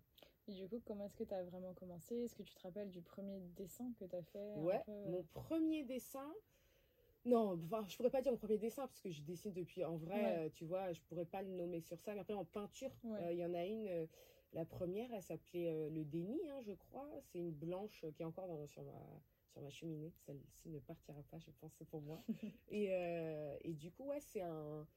Et 0.48 0.54
du 0.54 0.68
coup, 0.68 0.80
comment 0.86 1.06
est-ce 1.06 1.16
que 1.18 1.24
tu 1.24 1.34
as 1.34 1.44
vraiment 1.44 1.74
commencé? 1.74 2.16
Est-ce 2.16 2.36
que 2.36 2.44
tu 2.44 2.54
te 2.54 2.62
rappelles 2.62 2.90
du 2.90 3.02
premier 3.02 3.40
dessin 3.40 3.92
que 3.94 4.06
tu 4.06 4.16
as 4.16 4.24
fait 4.24 4.54
Ouais, 4.56 4.84
peu, 4.86 5.10
mon 5.10 5.24
premier 5.24 5.84
dessin. 5.84 6.34
Non, 7.26 7.60
enfin, 7.62 7.86
je 7.88 7.98
pourrais 7.98 8.10
pas 8.10 8.22
dire 8.22 8.32
mon 8.32 8.38
premier 8.38 8.58
dessin 8.58 8.88
parce 8.88 9.02
que 9.02 9.10
je 9.10 9.22
dessine 9.24 9.52
depuis. 9.52 9.84
En 9.84 9.98
vrai, 9.98 10.24
Ouais. 10.24 10.48
euh, 10.48 10.50
tu 10.50 10.64
vois, 10.66 10.94
je 10.94 11.02
pourrais 11.02 11.26
pas 11.26 11.42
le 11.42 11.50
nommer 11.50 11.82
sur 11.82 12.00
ça. 12.00 12.14
Mais 12.14 12.22
après, 12.22 12.34
en 12.34 12.46
peinture, 12.46 12.92
euh, 13.18 13.32
il 13.32 13.38
Ouais. 13.38 13.38
y 13.38 13.46
en 13.46 13.54
a 13.54 13.66
une. 13.66 13.88
euh, 13.88 14.08
la 14.54 14.64
première, 14.66 15.12
elle 15.14 15.22
s'appelait 15.24 15.90
Le 15.90 16.06
Déni, 16.06 16.40
hein, 16.50 16.62
je 16.62 16.72
crois. 16.72 17.10
C'est 17.22 17.40
une 17.40 17.52
blanche 17.52 18.06
qui 18.16 18.22
est 18.22 18.26
encore 18.26 18.48
dans, 18.48 18.66
sur, 18.66 18.84
ma, 18.84 19.22
sur 19.58 19.64
ma 19.64 19.70
cheminée. 19.72 20.12
Celle-ci 20.26 20.70
ne 20.70 20.80
partira 20.80 21.22
pas, 21.24 21.40
je 21.40 21.52
pense, 21.60 21.74
pour 21.90 22.02
moi. 22.02 22.24
et, 22.70 22.90
euh, 22.92 23.58
et 23.62 23.74
du 23.74 23.92
coup, 23.92 24.06
ouais, 24.06 24.20
c'est 24.22 24.42
un. 24.42 24.88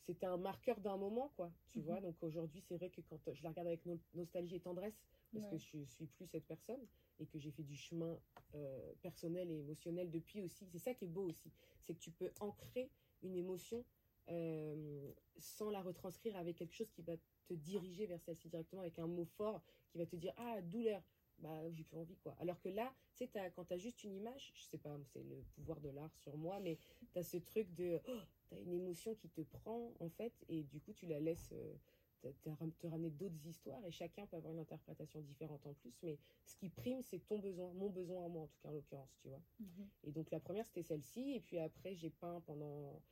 C'était 0.00 0.26
un 0.26 0.36
marqueur 0.36 0.78
d'un 0.80 0.96
moment, 0.96 1.30
quoi. 1.36 1.52
Tu 1.66 1.80
vois, 1.80 2.00
donc 2.00 2.22
aujourd'hui, 2.22 2.60
c'est 2.60 2.76
vrai 2.76 2.90
que 2.90 3.00
quand 3.00 3.18
je 3.32 3.42
la 3.42 3.48
regarde 3.50 3.66
avec 3.66 3.84
no- 3.86 3.98
nostalgie 4.14 4.54
et 4.56 4.60
tendresse, 4.60 4.94
parce 5.32 5.44
Ouais. 5.44 5.50
que 5.50 5.58
je 5.58 5.84
suis 5.84 6.06
plus 6.06 6.26
cette 6.28 6.46
personne 6.46 6.80
et 7.18 7.26
que 7.26 7.38
j'ai 7.40 7.50
fait 7.50 7.64
du 7.64 7.76
chemin 7.76 8.16
euh, 8.54 8.94
personnel 9.02 9.50
et 9.50 9.58
émotionnel 9.58 10.10
depuis 10.10 10.42
aussi. 10.42 10.64
C'est 10.68 10.78
ça 10.78 10.94
qui 10.94 11.06
est 11.06 11.08
beau 11.08 11.24
aussi, 11.24 11.50
c'est 11.82 11.94
que 11.94 11.98
tu 11.98 12.12
peux 12.12 12.30
ancrer 12.38 12.88
une 13.22 13.34
émotion 13.34 13.84
euh, 14.28 15.12
sans 15.38 15.70
la 15.70 15.82
retranscrire 15.82 16.36
avec 16.36 16.56
quelque 16.56 16.74
chose 16.74 16.90
qui 16.92 17.02
va 17.02 17.16
te 17.48 17.54
diriger 17.54 18.06
vers 18.06 18.20
celle-ci 18.20 18.48
directement, 18.48 18.82
avec 18.82 18.98
un 19.00 19.08
mot 19.08 19.24
fort 19.24 19.64
qui 19.90 19.98
va 19.98 20.06
te 20.06 20.14
dire 20.14 20.34
ah 20.36 20.62
douleur. 20.62 21.02
Bah, 21.38 21.70
j'ai 21.70 21.84
plus 21.84 21.98
envie 21.98 22.16
quoi. 22.16 22.34
Alors 22.38 22.58
que 22.60 22.68
là, 22.70 22.92
tu 23.14 23.24
sais, 23.24 23.26
t'as- 23.28 23.50
quand 23.50 23.64
tu 23.66 23.74
as 23.74 23.78
juste 23.78 24.02
une 24.04 24.14
image, 24.14 24.52
je 24.54 24.62
sais 24.62 24.78
pas, 24.78 24.96
c'est 25.04 25.22
le 25.22 25.42
pouvoir 25.54 25.80
de 25.80 25.90
l'art 25.90 26.14
sur 26.16 26.36
moi, 26.36 26.60
mais 26.60 26.78
tu 27.12 27.18
as 27.18 27.22
ce 27.22 27.36
truc 27.36 27.72
de. 27.74 28.00
oh, 28.08 28.18
tu 28.48 28.54
as 28.54 28.58
une 28.60 28.72
émotion 28.72 29.14
qui 29.14 29.28
te 29.28 29.42
prend 29.42 29.92
en 30.00 30.08
fait, 30.08 30.32
et 30.48 30.62
du 30.64 30.80
coup, 30.80 30.92
tu 30.92 31.06
la 31.06 31.20
laisses. 31.20 31.50
euh, 31.52 31.74
te- 32.22 32.28
te 32.28 32.48
ram- 32.48 32.72
te 32.72 32.86
ramener 32.86 33.10
d'autres 33.10 33.46
histoires 33.46 33.84
et 33.84 33.90
chacun 33.90 34.26
peut 34.26 34.36
avoir 34.38 34.50
une 34.54 34.58
interprétation 34.60 35.20
différente 35.20 35.66
en 35.66 35.74
plus 35.74 35.92
mais 36.02 36.18
ce 36.46 36.56
qui 36.56 36.70
prime 36.70 37.02
c'est 37.02 37.18
ton 37.18 37.38
besoin 37.38 37.70
mon 37.74 37.90
besoin 37.90 38.24
à 38.24 38.28
moi 38.28 38.44
en 38.44 38.46
tout 38.46 38.58
cas 38.62 38.70
en 38.70 38.72
l'occurrence 38.72 39.14
tu 39.20 39.28
vois 39.28 39.42
Mhm. 39.60 39.88
et 40.04 40.12
donc 40.12 40.30
la 40.30 40.40
première 40.40 40.64
c'était 40.64 40.82
celle-ci 40.82 41.32
et 41.34 41.40
puis 41.40 41.58
après 41.58 41.94
j'ai 41.94 42.08
peint 42.08 42.40
pendant 42.46 43.02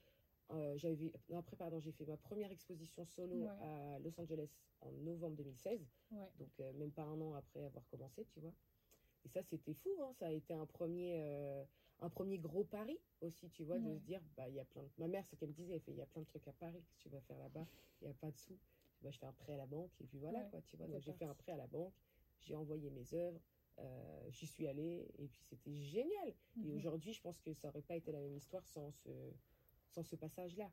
euh, 0.51 0.77
j'avais 0.77 1.13
après 1.35 1.57
pardon 1.57 1.81
j'ai 1.81 1.93
fait 1.93 2.05
ma 2.05 2.17
première 2.17 2.51
exposition 2.51 3.05
solo 3.07 3.37
Ouais. 3.45 3.49
à 3.61 3.99
Los 4.01 4.19
Angeles 4.21 4.51
en 4.83 4.93
novembre 4.93 5.37
2016 5.37 5.87
Ouais. 6.13 6.31
donc 6.39 6.51
euh, 6.61 6.73
même 6.75 6.93
pas 6.93 7.03
un 7.05 7.21
an 7.21 7.35
après 7.35 7.65
avoir 7.65 7.87
commencé 7.89 8.25
tu 8.27 8.41
vois 8.41 8.53
et 9.25 9.29
ça 9.29 9.43
c'était 9.43 9.73
fou 9.75 9.91
hein. 10.03 10.13
ça 10.13 10.27
a 10.27 10.31
été 10.31 10.53
un 10.53 10.67
premier 10.67 11.15
euh, 11.17 11.65
un 12.01 12.11
premier 12.11 12.39
gros 12.39 12.65
pari 12.65 12.99
aussi 13.23 13.49
tu 13.51 13.63
vois 13.65 13.79
de 13.79 13.95
se 13.95 14.01
dire 14.03 14.21
bah 14.37 14.49
il 14.49 14.55
y 14.55 14.61
a 14.61 14.65
plein 14.67 14.83
de... 14.83 14.91
ma 14.99 15.09
mère 15.09 15.25
c'est 15.27 15.37
qu'elle 15.37 15.49
me 15.49 15.55
disait 15.55 15.81
il 15.89 15.97
y 15.97 16.03
a 16.03 16.07
plein 16.07 16.21
de 16.21 16.27
trucs 16.27 16.47
à 16.47 16.53
Paris 16.53 16.83
que 16.83 16.95
tu 16.99 17.09
vas 17.09 17.21
faire 17.23 17.39
là-bas 17.39 17.67
il 18.03 18.07
y 18.07 18.11
a 18.11 18.15
pas 18.15 18.31
de 18.31 18.37
sous 18.37 18.59
bah, 19.01 19.11
je 19.11 19.19
fais 19.19 19.27
un 19.27 19.33
prêt 19.33 19.55
à 19.55 19.57
la 19.57 19.67
banque 19.67 19.93
et 20.01 20.05
puis 20.07 20.19
voilà 20.19 20.45
quoi 20.45 20.61
tu 20.61 20.77
vois 20.77 20.87
donc 20.89 21.01
j'ai 21.01 21.13
fait 21.13 21.25
un 21.25 21.35
prêt 21.35 21.53
à 21.53 21.57
la 21.57 21.67
banque 21.67 21.95
j'ai 22.41 22.55
envoyé 22.55 22.91
mes 22.91 23.15
œuvres 23.15 23.41
euh, 23.79 24.31
j'y 24.31 24.47
suis 24.47 24.67
allée 24.69 25.09
et 25.19 25.27
puis 25.29 25.43
c'était 25.43 25.73
génial 25.73 26.29
et 26.29 26.35
Mhm. 26.69 26.77
aujourd'hui, 26.77 27.13
je 27.13 27.21
pense 27.21 27.41
que 27.41 27.53
ça 27.53 27.69
aurait 27.69 27.83
pas 27.83 27.97
été 27.97 28.13
la 28.13 28.21
même 28.21 28.37
histoire 28.37 28.65
sans 28.69 28.93
ce, 28.93 29.11
sans 29.95 30.03
ce 30.03 30.17
passage-là. 30.17 30.71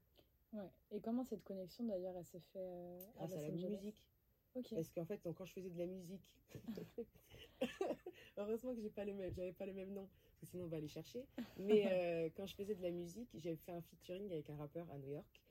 Ouais. 0.53 0.69
Et 0.91 0.99
comment 0.99 1.23
cette 1.23 1.43
connexion 1.43 1.85
d'ailleurs 1.85 2.15
elle 2.17 2.25
s'est 2.25 2.41
fait 2.51 2.59
euh, 2.59 2.99
à 3.19 3.27
Grâce 3.27 3.43
à 3.43 3.47
Los 3.47 3.61
la 3.61 3.69
musique. 3.69 4.07
Ok. 4.55 4.67
Parce 4.75 4.89
qu'en 4.89 5.05
fait, 5.05 5.23
donc, 5.23 5.35
quand 5.37 5.45
je 5.45 5.53
faisais 5.53 5.69
de 5.69 5.77
la 5.79 5.85
musique, 5.85 6.37
heureusement 8.37 8.73
que 8.75 8.81
j'ai 8.81 8.89
pas 8.89 9.05
le 9.05 9.13
même, 9.13 9.31
j'avais 9.33 9.53
pas 9.53 9.65
le 9.65 9.73
même 9.73 9.93
nom, 9.93 10.07
parce 10.25 10.39
que 10.41 10.45
sinon 10.47 10.65
on 10.65 10.67
va 10.67 10.77
aller 10.77 10.89
chercher. 10.89 11.25
Mais 11.57 11.83
euh, 11.91 12.29
quand 12.35 12.45
je 12.45 12.55
faisais 12.55 12.75
de 12.75 12.81
la 12.81 12.91
musique, 12.91 13.29
j'avais 13.35 13.55
fait 13.55 13.71
un 13.71 13.81
featuring 13.81 14.29
avec 14.31 14.49
un 14.49 14.57
rappeur 14.57 14.85
à 14.91 14.97
New 14.97 15.11
York, 15.11 15.41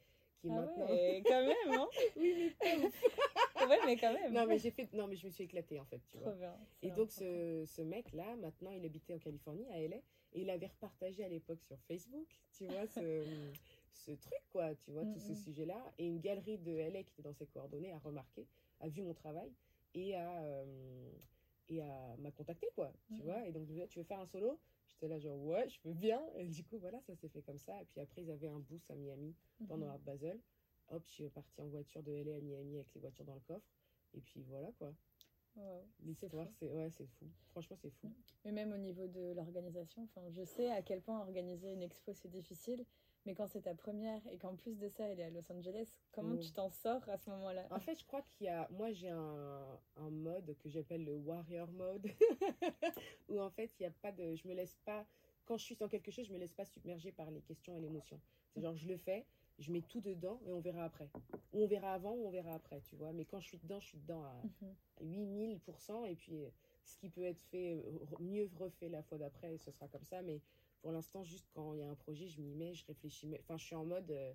qui 0.41 0.49
est 0.49 0.51
Ah 0.51 0.61
maintenant. 0.61 0.87
ouais, 0.87 1.23
quand 1.27 1.47
même, 1.47 1.79
hein 1.81 1.89
oui, 2.17 2.53
mais 2.61 2.91
Ouais, 3.71 3.79
mais 3.87 3.97
quand 3.97 4.13
même. 4.13 4.33
non, 4.33 4.47
mais 4.47 4.59
j'ai 4.59 4.71
fait, 4.71 4.93
non, 4.93 5.07
mais 5.07 5.17
je 5.17 5.27
me 5.27 5.31
suis 5.31 5.45
éclatée 5.45 5.79
en 5.81 5.85
fait, 5.85 6.01
tu 6.09 6.17
Trop 6.19 6.27
vois. 6.27 6.35
bien. 6.37 6.57
Et 6.83 6.91
donc 6.91 7.13
ce, 7.13 7.65
ce 7.67 7.83
mec-là, 7.83 8.37
maintenant, 8.37 8.71
il 8.73 8.85
habitait 8.85 9.15
en 9.15 9.19
Californie, 9.19 9.67
à 9.71 9.81
LA, 9.81 9.97
et 10.33 10.41
il 10.43 10.51
avait 10.51 10.67
repartagé 10.67 11.23
à 11.25 11.29
l'époque 11.29 11.61
sur 11.63 11.79
Facebook, 11.87 12.27
tu 12.53 12.65
vois, 12.67 12.87
ce, 12.87 13.25
ce 13.93 14.11
truc, 14.13 14.41
quoi, 14.51 14.75
tu 14.75 14.91
vois, 14.91 15.05
tout 15.07 15.21
ce 15.21 15.33
Mhm. 15.33 15.39
sujet-là. 15.39 15.93
Et 15.99 16.07
une 16.07 16.21
galerie 16.21 16.59
de 16.59 16.73
LA 16.77 17.03
qui 17.05 17.11
était 17.13 17.23
dans 17.23 17.33
ses 17.35 17.47
coordonnées 17.47 17.93
a 17.93 17.99
remarqué, 17.99 18.47
a 18.81 18.89
vu 18.89 19.03
mon 19.03 19.15
travail 19.15 19.53
et 19.95 20.15
a, 20.17 20.43
euh, 20.43 21.11
et 21.69 21.83
a 21.83 22.17
m'a 22.19 22.31
contacté, 22.33 22.67
quoi, 22.75 22.93
tu 23.15 23.23
Mhm. 23.23 23.29
vois. 23.29 23.47
Et 23.47 23.53
donc, 23.53 23.69
tu 23.89 23.99
veux 23.99 24.05
faire 24.05 24.21
un 24.21 24.27
solo? 24.27 24.59
J'étais 24.89 25.07
là, 25.09 25.19
genre, 25.21 25.39
ouais, 25.45 25.69
je 25.69 25.79
peux 25.81 25.93
bien. 25.93 26.21
Et 26.37 26.49
du 26.49 26.65
coup, 26.65 26.79
voilà, 26.79 27.01
ça 27.03 27.15
s'est 27.15 27.29
fait 27.29 27.43
comme 27.43 27.59
ça. 27.59 27.81
Et 27.81 27.85
puis 27.85 28.01
après, 28.01 28.23
ils 28.23 28.31
avaient 28.31 28.49
un 28.49 28.59
boost 28.59 28.91
à 28.91 28.95
Miami 28.97 29.37
pendant 29.69 29.87
Mhm. 29.87 29.93
Art 29.93 29.99
Basel. 30.01 30.41
Hop, 30.91 31.03
je 31.07 31.13
suis 31.13 31.29
partie 31.29 31.61
en 31.61 31.69
voiture 31.69 32.03
de 32.03 32.13
LA 32.13 32.37
à 32.37 32.41
Miami 32.41 32.77
avec 32.77 32.93
les 32.95 33.01
voitures 33.01 33.25
dans 33.25 33.35
le 33.35 33.41
coffre. 33.41 33.67
Et 34.15 34.21
puis 34.21 34.43
voilà, 34.49 34.71
quoi. 34.79 34.93
Wow. 35.57 35.85
L'histoire, 36.05 36.49
c'est 36.59 36.71
ouais, 36.71 36.91
c'est 36.91 37.07
fou. 37.07 37.27
Franchement, 37.51 37.77
c'est 37.81 37.91
fou. 37.91 38.13
Mais 38.45 38.53
même 38.53 38.73
au 38.73 38.77
niveau 38.79 39.07
de 39.09 39.33
l'organisation, 39.35 40.03
enfin, 40.05 40.29
je 40.31 40.45
sais 40.45 40.71
à 40.71 40.81
quel 40.83 41.01
point 41.01 41.21
organiser 41.21 41.73
une 41.73 41.83
expo 41.83 42.13
c'est 42.15 42.29
difficile, 42.29 42.85
mais 43.27 43.35
quand 43.35 43.47
c'est 43.49 43.63
ta 43.63 43.75
première 43.75 44.25
et 44.29 44.39
qu'en 44.39 44.55
plus 44.57 44.79
de 44.79 44.89
ça 44.89 45.05
elle 45.09 45.19
est 45.21 45.25
à 45.25 45.31
Los 45.31 45.51
Angeles, 45.53 45.93
comment 46.13 46.35
Mm. 46.35 46.39
tu 46.41 46.53
t'en 46.53 46.71
sors 46.71 47.07
à 47.09 47.19
ce 47.19 47.31
moment-là? 47.31 47.67
En 47.71 47.81
fait, 47.81 47.97
je 47.99 48.05
crois 48.07 48.23
qu'il 48.23 48.47
y 48.47 48.49
a. 48.49 48.69
Moi, 48.71 48.93
j'ai 48.93 49.11
un, 49.11 49.81
un 49.97 50.11
mode 50.11 50.57
que 50.59 50.69
j'appelle 50.69 51.05
le 51.05 51.17
warrior 51.17 51.71
mode, 51.73 52.07
où 53.29 53.41
en 53.41 53.51
fait, 53.51 53.71
il 53.79 53.83
y 53.83 53.87
a 53.87 53.91
pas 53.91 54.13
de. 54.13 54.35
Je 54.37 54.47
me 54.49 54.55
laisse 54.55 54.77
pas. 54.85 55.05
Quand 55.45 55.57
je 55.57 55.65
suis 55.65 55.77
dans 55.77 55.89
quelque 55.89 56.11
chose, 56.13 56.27
je 56.27 56.33
me 56.33 56.39
laisse 56.39 56.55
pas 56.55 56.65
submerger 56.65 57.11
par 57.11 57.31
les 57.31 57.41
questions 57.43 57.77
et 57.77 57.81
l'émotion. 57.81 58.21
C'est 58.55 58.61
genre, 58.61 58.77
je 58.77 58.87
le 58.87 58.97
fais, 58.97 59.27
je 59.61 59.71
mets 59.71 59.83
tout 59.83 60.01
dedans 60.01 60.41
et 60.47 60.53
on 60.53 60.61
verra 60.61 60.85
après. 60.85 61.09
Ou 61.53 61.63
on 61.63 61.67
verra 61.67 61.93
avant 61.95 62.13
ou 62.15 62.27
on 62.27 62.31
verra 62.31 62.55
après, 62.55 62.81
tu 62.81 62.97
vois. 62.97 63.13
Mais 63.13 63.25
quand 63.25 63.41
je 63.41 63.47
suis 63.49 63.59
dedans, 63.59 63.79
je 63.81 63.87
suis 63.87 63.99
dedans 63.99 64.25
à 64.25 64.43
Mhm. 64.45 64.75
8000%. 65.03 66.05
Et 66.07 66.17
puis, 66.17 66.43
ce 66.85 66.97
qui 66.99 67.09
peut 67.09 67.25
être 67.25 67.41
fait, 67.51 67.77
mieux 68.19 68.51
refait 68.59 68.89
la 68.89 69.03
fois 69.03 69.19
d'après, 69.19 69.57
ce 69.59 69.71
sera 69.71 69.87
comme 69.89 70.05
ça. 70.05 70.23
Mais 70.23 70.41
pour 70.83 70.93
l'instant, 70.93 71.23
juste 71.25 71.49
quand 71.55 71.75
il 71.75 71.81
y 71.81 71.83
a 71.83 71.89
un 71.89 71.95
projet, 71.95 72.27
je 72.27 72.41
m'y 72.41 72.55
mets, 72.55 72.75
je 72.75 72.85
réfléchis. 72.87 73.29
Enfin, 73.41 73.57
je 73.59 73.65
suis 73.65 73.77
en 73.77 73.85
mode. 73.85 74.11
euh, 74.11 74.33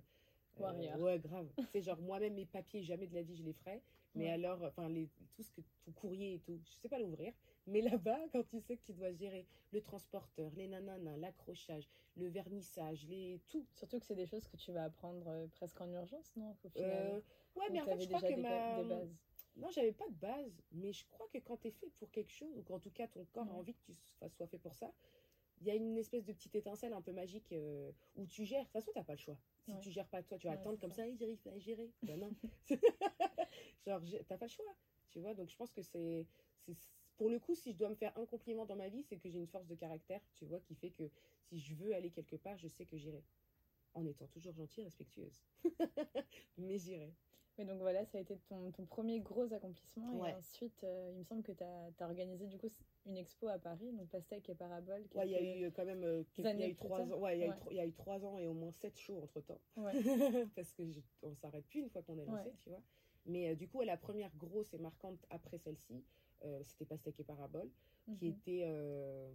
euh, 0.60 0.96
ouais, 0.98 1.18
grave. 1.18 1.48
c'est 1.72 1.82
genre, 1.82 2.00
moi-même, 2.00 2.34
mes 2.34 2.46
papiers, 2.46 2.82
jamais 2.82 3.06
de 3.06 3.14
la 3.14 3.22
vie, 3.22 3.36
je 3.36 3.42
les 3.42 3.52
ferai. 3.52 3.82
Mais 4.14 4.24
Ouais. 4.26 4.30
alors, 4.30 4.62
enfin, 4.62 4.88
tout 5.34 5.42
ce 5.42 5.50
que, 5.50 5.60
ton 5.84 5.92
courrier 5.92 6.34
et 6.34 6.38
tout, 6.38 6.58
je 6.64 6.70
sais 6.70 6.88
pas 6.88 6.98
l'ouvrir. 6.98 7.34
Mais 7.66 7.80
là-bas, 7.80 8.18
quand 8.32 8.44
tu 8.44 8.60
sais 8.60 8.76
que 8.76 8.82
tu 8.82 8.92
dois 8.92 9.12
gérer 9.12 9.46
le 9.72 9.80
transporteur, 9.80 10.50
les 10.56 10.68
nananas, 10.68 11.16
l'accrochage, 11.16 11.88
le 12.16 12.28
vernissage, 12.28 13.06
les 13.06 13.40
tout. 13.48 13.66
Surtout 13.74 13.98
que 13.98 14.06
c'est 14.06 14.14
des 14.14 14.26
choses 14.26 14.46
que 14.46 14.56
tu 14.56 14.72
vas 14.72 14.84
apprendre 14.84 15.26
euh, 15.28 15.46
presque 15.48 15.80
en 15.80 15.90
urgence, 15.90 16.34
non 16.36 16.50
Au 16.64 16.68
Euh, 16.68 16.70
final, 16.70 17.22
ouais, 17.56 17.64
Ou 17.68 17.72
mais 17.72 17.80
en 17.80 17.84
fait, 17.84 18.00
je 18.00 18.06
crois 18.06 18.20
que 18.20 18.34
des, 18.34 18.36
ma... 18.36 18.82
des 18.82 18.88
bases. 18.88 19.16
Non, 19.56 19.70
j'avais 19.70 19.92
pas 19.92 20.06
de 20.08 20.14
base, 20.14 20.62
mais 20.72 20.92
je 20.92 21.04
crois 21.06 21.26
que 21.28 21.38
quand 21.38 21.56
tu 21.56 21.68
es 21.68 21.70
fait 21.70 21.88
pour 21.98 22.10
quelque 22.10 22.30
chose, 22.30 22.56
ou 22.58 22.62
qu'en 22.62 22.78
tout 22.78 22.90
cas 22.90 23.06
ton 23.08 23.24
corps 23.32 23.48
a 23.48 23.54
envie 23.54 23.74
que 23.74 23.80
tu 23.86 23.94
sois 24.36 24.46
fait 24.46 24.58
pour 24.58 24.74
ça, 24.74 24.92
il 25.60 25.66
y 25.66 25.70
a 25.70 25.74
une 25.74 25.96
espèce 25.96 26.24
de 26.26 26.34
petite 26.34 26.54
étincelle 26.54 26.92
un 26.92 27.00
peu 27.00 27.12
magique 27.12 27.50
euh, 27.52 27.90
où 28.16 28.26
tu 28.26 28.44
gères. 28.44 28.60
De 28.60 28.64
toute 28.66 28.72
façon, 28.72 28.90
tu 28.94 29.02
pas 29.02 29.14
le 29.14 29.18
choix. 29.18 29.38
Si 29.64 29.72
Ouais. 29.72 29.80
tu 29.80 29.90
gères 29.90 30.06
pas 30.08 30.22
toi, 30.22 30.36
tu 30.38 30.46
vas 30.46 30.52
Ouais, 30.52 30.58
attendre 30.60 30.78
comme 30.78 30.90
ça. 30.90 30.96
ça, 30.96 31.08
et 31.08 31.16
j'arrive 31.16 31.38
à 31.48 31.58
gérer. 31.58 31.90
Ben 32.02 32.20
non. 32.20 32.30
Genre, 33.86 34.00
t'as 34.28 34.36
pas 34.36 34.44
le 34.44 34.50
choix. 34.50 34.76
Tu 35.10 35.20
vois, 35.20 35.32
donc 35.34 35.48
je 35.48 35.56
pense 35.56 35.72
que 35.72 35.80
c'est. 35.82 36.26
Pour 37.16 37.30
le 37.30 37.38
coup, 37.38 37.54
si 37.54 37.72
je 37.72 37.78
dois 37.78 37.88
me 37.88 37.94
faire 37.94 38.16
un 38.18 38.26
compliment 38.26 38.66
dans 38.66 38.76
ma 38.76 38.88
vie, 38.88 39.02
c'est 39.02 39.16
que 39.16 39.28
j'ai 39.28 39.38
une 39.38 39.46
force 39.46 39.66
de 39.66 39.74
caractère, 39.74 40.20
tu 40.34 40.44
vois, 40.44 40.60
qui 40.60 40.74
fait 40.74 40.90
que 40.90 41.04
si 41.40 41.58
je 41.58 41.74
veux 41.74 41.94
aller 41.94 42.10
quelque 42.10 42.36
part, 42.36 42.56
je 42.58 42.68
sais 42.68 42.84
que 42.84 42.96
j'irai. 42.96 43.22
En 43.94 44.04
étant 44.04 44.26
toujours 44.26 44.52
gentille 44.52 44.82
et 44.82 44.84
respectueuse. 44.86 45.40
mais 46.58 46.76
j'irai. 46.78 47.14
Mais 47.56 47.64
donc 47.64 47.78
voilà, 47.80 48.04
ça 48.04 48.18
a 48.18 48.20
été 48.20 48.36
ton, 48.48 48.70
ton 48.72 48.84
premier 48.84 49.20
gros 49.20 49.50
accomplissement. 49.54 50.18
Ouais. 50.20 50.30
Et 50.30 50.34
ensuite, 50.34 50.84
euh, 50.84 51.10
il 51.14 51.18
me 51.20 51.24
semble 51.24 51.42
que 51.42 51.52
tu 51.52 51.64
as, 51.64 51.90
organisé 52.06 52.46
du 52.46 52.58
coup 52.58 52.70
une 53.06 53.16
expo 53.16 53.48
à 53.48 53.58
Paris, 53.58 53.92
donc 53.92 54.10
Pastèque 54.10 54.50
et 54.50 54.54
Parabole. 54.54 55.06
Ouais, 55.14 55.26
il 55.26 55.30
y 55.30 55.36
a 55.36 55.66
eu 55.66 55.72
quand 55.72 55.86
même 55.86 56.04
euh, 56.04 56.22
quelques- 56.34 56.58
y 56.58 56.64
a 56.64 56.68
eu 56.68 56.74
trois 56.74 57.00
ans. 57.00 57.18
Ouais, 57.18 57.38
il 57.38 57.40
y 57.40 57.44
a 57.44 57.46
eu 57.46 57.50
Ouais. 57.50 57.56
tro- 57.56 57.70
il 57.70 57.76
y 57.76 57.80
a 57.80 57.86
eu 57.86 57.92
trois 57.94 58.22
ans 58.26 58.36
et 58.36 58.46
au 58.46 58.52
moins 58.52 58.72
sept 58.72 58.98
shows 58.98 59.22
entre 59.22 59.40
temps. 59.40 59.60
Ouais. 59.78 59.92
Parce 60.54 60.74
que 60.74 60.86
je- 60.90 61.00
on 61.22 61.34
s'arrête 61.34 61.64
plus 61.66 61.80
une 61.80 61.88
fois 61.88 62.02
qu'on 62.02 62.18
est 62.18 62.26
lancé, 62.26 62.52
tu 62.62 62.68
vois. 62.68 62.82
Mais 63.24 63.48
euh, 63.48 63.54
du 63.54 63.66
coup, 63.68 63.80
la 63.80 63.96
première 63.96 64.36
grosse 64.36 64.74
et 64.74 64.78
marquante 64.78 65.24
après 65.30 65.56
celle-ci, 65.56 66.04
euh, 66.44 66.62
c'était 66.62 66.84
Pastèque 66.84 67.18
et 67.20 67.24
Parabole, 67.24 67.70
qui 68.18 68.26
Mhm. 68.28 68.32
était. 68.32 68.62
euh, 68.64 69.32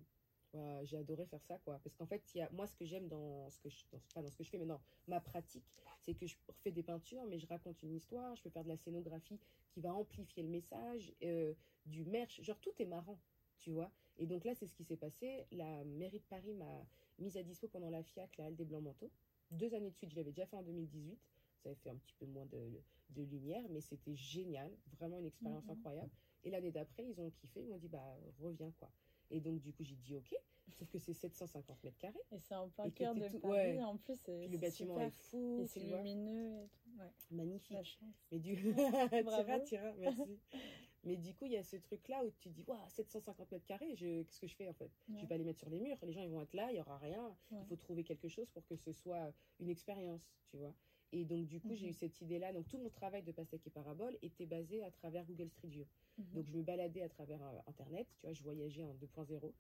j'ai 0.84 0.98
adoré 0.98 1.26
faire 1.26 1.42
ça, 1.44 1.58
quoi. 1.60 1.80
Parce 1.82 1.96
qu'en 1.96 2.06
fait, 2.06 2.22
y 2.36 2.42
a, 2.42 2.50
moi, 2.52 2.68
ce 2.68 2.76
que 2.76 2.84
j'aime 2.84 3.08
dans 3.08 3.50
ce 3.50 3.58
que 3.60 3.70
je. 3.70 3.86
Dans, 3.92 4.00
pas 4.14 4.22
dans 4.22 4.30
ce 4.30 4.36
que 4.38 4.44
je 4.44 4.50
fais, 4.50 4.58
mais 4.58 4.66
dans 4.66 4.82
ma 5.08 5.22
pratique, 5.22 5.64
c'est 6.02 6.14
que 6.14 6.28
je 6.28 6.36
fais 6.64 6.72
des 6.72 6.84
peintures, 6.84 7.24
mais 7.26 7.40
je 7.40 7.48
raconte 7.48 7.82
une 7.84 7.94
histoire, 7.96 8.36
je 8.36 8.44
peux 8.44 8.50
faire 8.50 8.64
de 8.64 8.68
la 8.70 8.76
scénographie 8.76 9.40
qui 9.70 9.80
va 9.80 9.94
amplifier 9.94 10.44
le 10.44 10.50
message, 10.50 11.14
euh, 11.24 11.54
du 11.86 12.04
merch, 12.04 12.42
genre 12.42 12.60
tout 12.60 12.74
est 12.80 12.86
marrant, 12.86 13.18
tu 13.60 13.72
vois. 13.72 13.90
Et 14.18 14.26
donc 14.26 14.44
là, 14.44 14.54
c'est 14.54 14.68
ce 14.68 14.76
qui 14.76 14.84
s'est 14.84 14.98
passé. 14.98 15.46
La 15.52 15.84
mairie 15.86 16.20
de 16.20 16.26
Paris 16.26 16.54
m'a 16.54 16.86
mise 17.18 17.38
à 17.38 17.44
dispo 17.44 17.70
pendant 17.70 17.90
la 17.90 18.04
FIAC, 18.04 18.36
la 18.38 18.46
Halle 18.48 18.56
des 18.58 18.66
Blancs 18.66 18.84
Manteaux. 18.84 19.12
Deux 19.52 19.74
années 19.74 19.90
de 19.92 19.96
suite, 19.96 20.10
je 20.12 20.16
l'avais 20.18 20.32
déjà 20.32 20.46
fait 20.48 20.58
en 20.58 20.64
2018. 20.64 21.18
Ça 21.64 21.70
avait 21.70 21.76
fait 21.78 21.90
un 21.92 21.96
petit 21.96 22.14
peu 22.20 22.26
moins 22.26 22.46
de, 22.48 22.82
de 23.12 23.24
lumière, 23.24 23.64
mais 23.70 23.80
c'était 23.80 24.16
génial, 24.16 24.70
vraiment 25.00 25.18
une 25.20 25.28
expérience 25.28 25.64
Mhm. 25.66 25.72
incroyable. 25.72 26.12
Et 26.44 26.50
l'année 26.50 26.72
d'après, 26.72 27.06
ils 27.06 27.20
ont 27.22 27.30
kiffé, 27.30 27.62
ils 27.62 27.68
m'ont 27.68 27.78
dit, 27.78 27.88
bah, 27.88 28.04
reviens, 28.40 28.72
quoi. 28.80 28.90
Et 29.30 29.40
donc, 29.40 29.60
du 29.62 29.72
coup, 29.74 29.84
j'ai 29.84 29.96
dit, 29.96 30.16
ok, 30.16 30.36
sauf 30.74 30.90
que 30.90 30.98
c'est 31.00 31.14
750 31.14 31.84
mètres 31.84 31.98
carrés. 32.00 32.20
Et 32.32 32.40
c'est 32.40 32.56
en 32.56 32.70
plein 32.70 32.86
Et 32.86 32.92
cœur 32.92 33.14
de 33.16 33.28
tout- 33.28 33.40
Paris, 33.40 33.54
ouais. 33.78 33.84
en 33.84 33.98
plus. 33.98 34.16
c'est- 34.24 34.40
Puis 34.40 34.50
le 34.50 34.58
bâtiment 34.58 34.96
super. 34.96 35.08
est 35.08 35.12
fou, 35.12 35.60
Et 35.62 35.68
c'est 35.68 35.80
lumineux 35.82 36.64
et 36.64 36.68
tout. 36.70 36.90
Ouais, 37.00 37.12
magnifique. 37.32 38.00
Mais 38.32 38.40
du 38.40 38.54
Bravo. 39.26 39.44
tira, 39.44 39.60
tira, 39.62 39.94
merci. 40.00 40.40
Mais 41.04 41.18
du 41.18 41.34
coup, 41.34 41.46
il 41.46 41.54
y 41.54 41.58
a 41.58 41.64
ce 41.64 41.78
truc-là 41.78 42.24
où 42.24 42.30
tu 42.38 42.50
dis, 42.50 42.64
waouh, 42.68 42.78
750 42.90 43.52
mètres 43.52 43.66
carrés, 43.66 43.96
je... 43.96 44.22
qu'est-ce 44.22 44.40
que 44.40 44.46
je 44.48 44.56
fais 44.56 44.68
en 44.68 44.74
fait? 44.74 44.92
Je 45.08 45.14
Ouais. 45.16 45.22
vais 45.22 45.28
pas 45.28 45.38
les 45.38 45.44
mettre 45.44 45.58
sur 45.58 45.70
les 45.72 45.80
murs, 45.80 45.98
les 46.04 46.14
gens 46.14 46.22
ils 46.22 46.30
vont 46.30 46.42
être 46.42 46.54
là, 46.54 46.72
il 46.72 46.78
y 46.78 46.80
aura 46.80 47.00
rien. 47.00 47.36
Il 47.52 47.66
faut 47.66 47.76
trouver 47.76 48.04
quelque 48.04 48.28
chose 48.28 48.48
pour 48.52 48.64
que 48.68 48.76
ce 48.76 48.92
soit 48.92 49.34
une 49.60 49.70
expérience, 49.70 50.22
tu 50.52 50.58
vois. 50.58 50.76
Et 51.14 51.26
donc, 51.26 51.46
du 51.48 51.60
coup, 51.60 51.76
j'ai 51.76 51.88
Mhm. 51.88 51.92
eu 51.92 51.94
cette 51.94 52.22
idée-là. 52.22 52.54
Donc, 52.54 52.68
tout 52.68 52.78
mon 52.78 52.90
travail 52.90 53.22
de 53.24 53.32
pastèque 53.32 53.66
et 53.68 53.70
parabole 53.70 54.18
était 54.22 54.46
basé 54.46 54.84
à 54.84 54.92
travers 54.92 55.26
Google 55.26 55.50
Street 55.50 55.68
View. 55.68 55.86
Mhm. 56.18 56.26
Donc, 56.34 56.46
je 56.46 56.52
me 56.54 56.64
baladais 56.64 57.02
à 57.02 57.10
travers 57.10 57.42
euh, 57.44 57.60
Internet, 57.68 58.08
tu 58.16 58.22
vois, 58.22 58.34
je 58.34 58.44
voyageais 58.44 58.84
en 58.84 58.94
2.0 58.94 59.54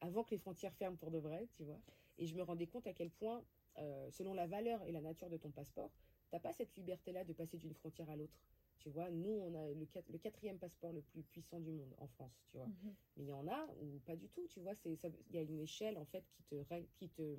avant 0.00 0.24
que 0.24 0.30
les 0.30 0.38
frontières 0.38 0.74
ferment 0.74 0.96
pour 0.96 1.10
de 1.10 1.18
vrai, 1.18 1.46
tu 1.52 1.62
vois. 1.64 1.80
Et 2.18 2.26
je 2.26 2.34
me 2.34 2.42
rendais 2.42 2.66
compte 2.66 2.86
à 2.86 2.92
quel 2.92 3.10
point, 3.10 3.42
euh, 3.78 4.10
selon 4.10 4.34
la 4.34 4.46
valeur 4.46 4.82
et 4.82 4.92
la 4.92 5.00
nature 5.00 5.30
de 5.30 5.36
ton 5.36 5.50
passeport, 5.50 5.90
t'as 6.30 6.40
pas 6.40 6.52
cette 6.52 6.76
liberté-là 6.76 7.24
de 7.24 7.32
passer 7.32 7.56
d'une 7.56 7.72
frontière 7.74 8.10
à 8.10 8.16
l'autre. 8.16 8.38
Tu 8.78 8.90
vois, 8.90 9.10
nous, 9.10 9.30
on 9.30 9.54
a 9.54 9.68
le, 9.72 9.86
le 10.12 10.18
quatrième 10.18 10.58
passeport 10.58 10.92
le 10.92 11.00
plus 11.00 11.22
puissant 11.22 11.60
du 11.60 11.70
monde 11.70 11.94
en 11.98 12.06
France, 12.08 12.42
tu 12.50 12.56
vois. 12.58 12.66
Mhm. 12.66 12.94
Mais 13.16 13.22
il 13.24 13.28
y 13.28 13.32
en 13.32 13.46
a 13.48 13.66
ou 13.80 13.98
pas 14.00 14.16
du 14.16 14.28
tout, 14.28 14.46
tu 14.48 14.60
vois. 14.60 14.74
Il 14.84 15.34
y 15.34 15.38
a 15.38 15.42
une 15.42 15.60
échelle, 15.60 15.96
en 15.96 16.04
fait, 16.04 16.24
qui 16.28 16.42
te, 16.42 16.62
qui 16.98 17.08
te, 17.08 17.36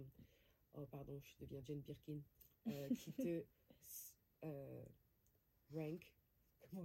oh 0.74 0.86
pardon, 0.90 1.20
je 1.22 1.38
deviens 1.46 1.62
Jane 1.64 1.82
Birkin, 1.82 2.22
euh, 2.68 2.90
qui 2.90 3.12
te 3.14 3.44
euh, 4.44 4.84
rank, 5.74 6.14
comment 6.60 6.84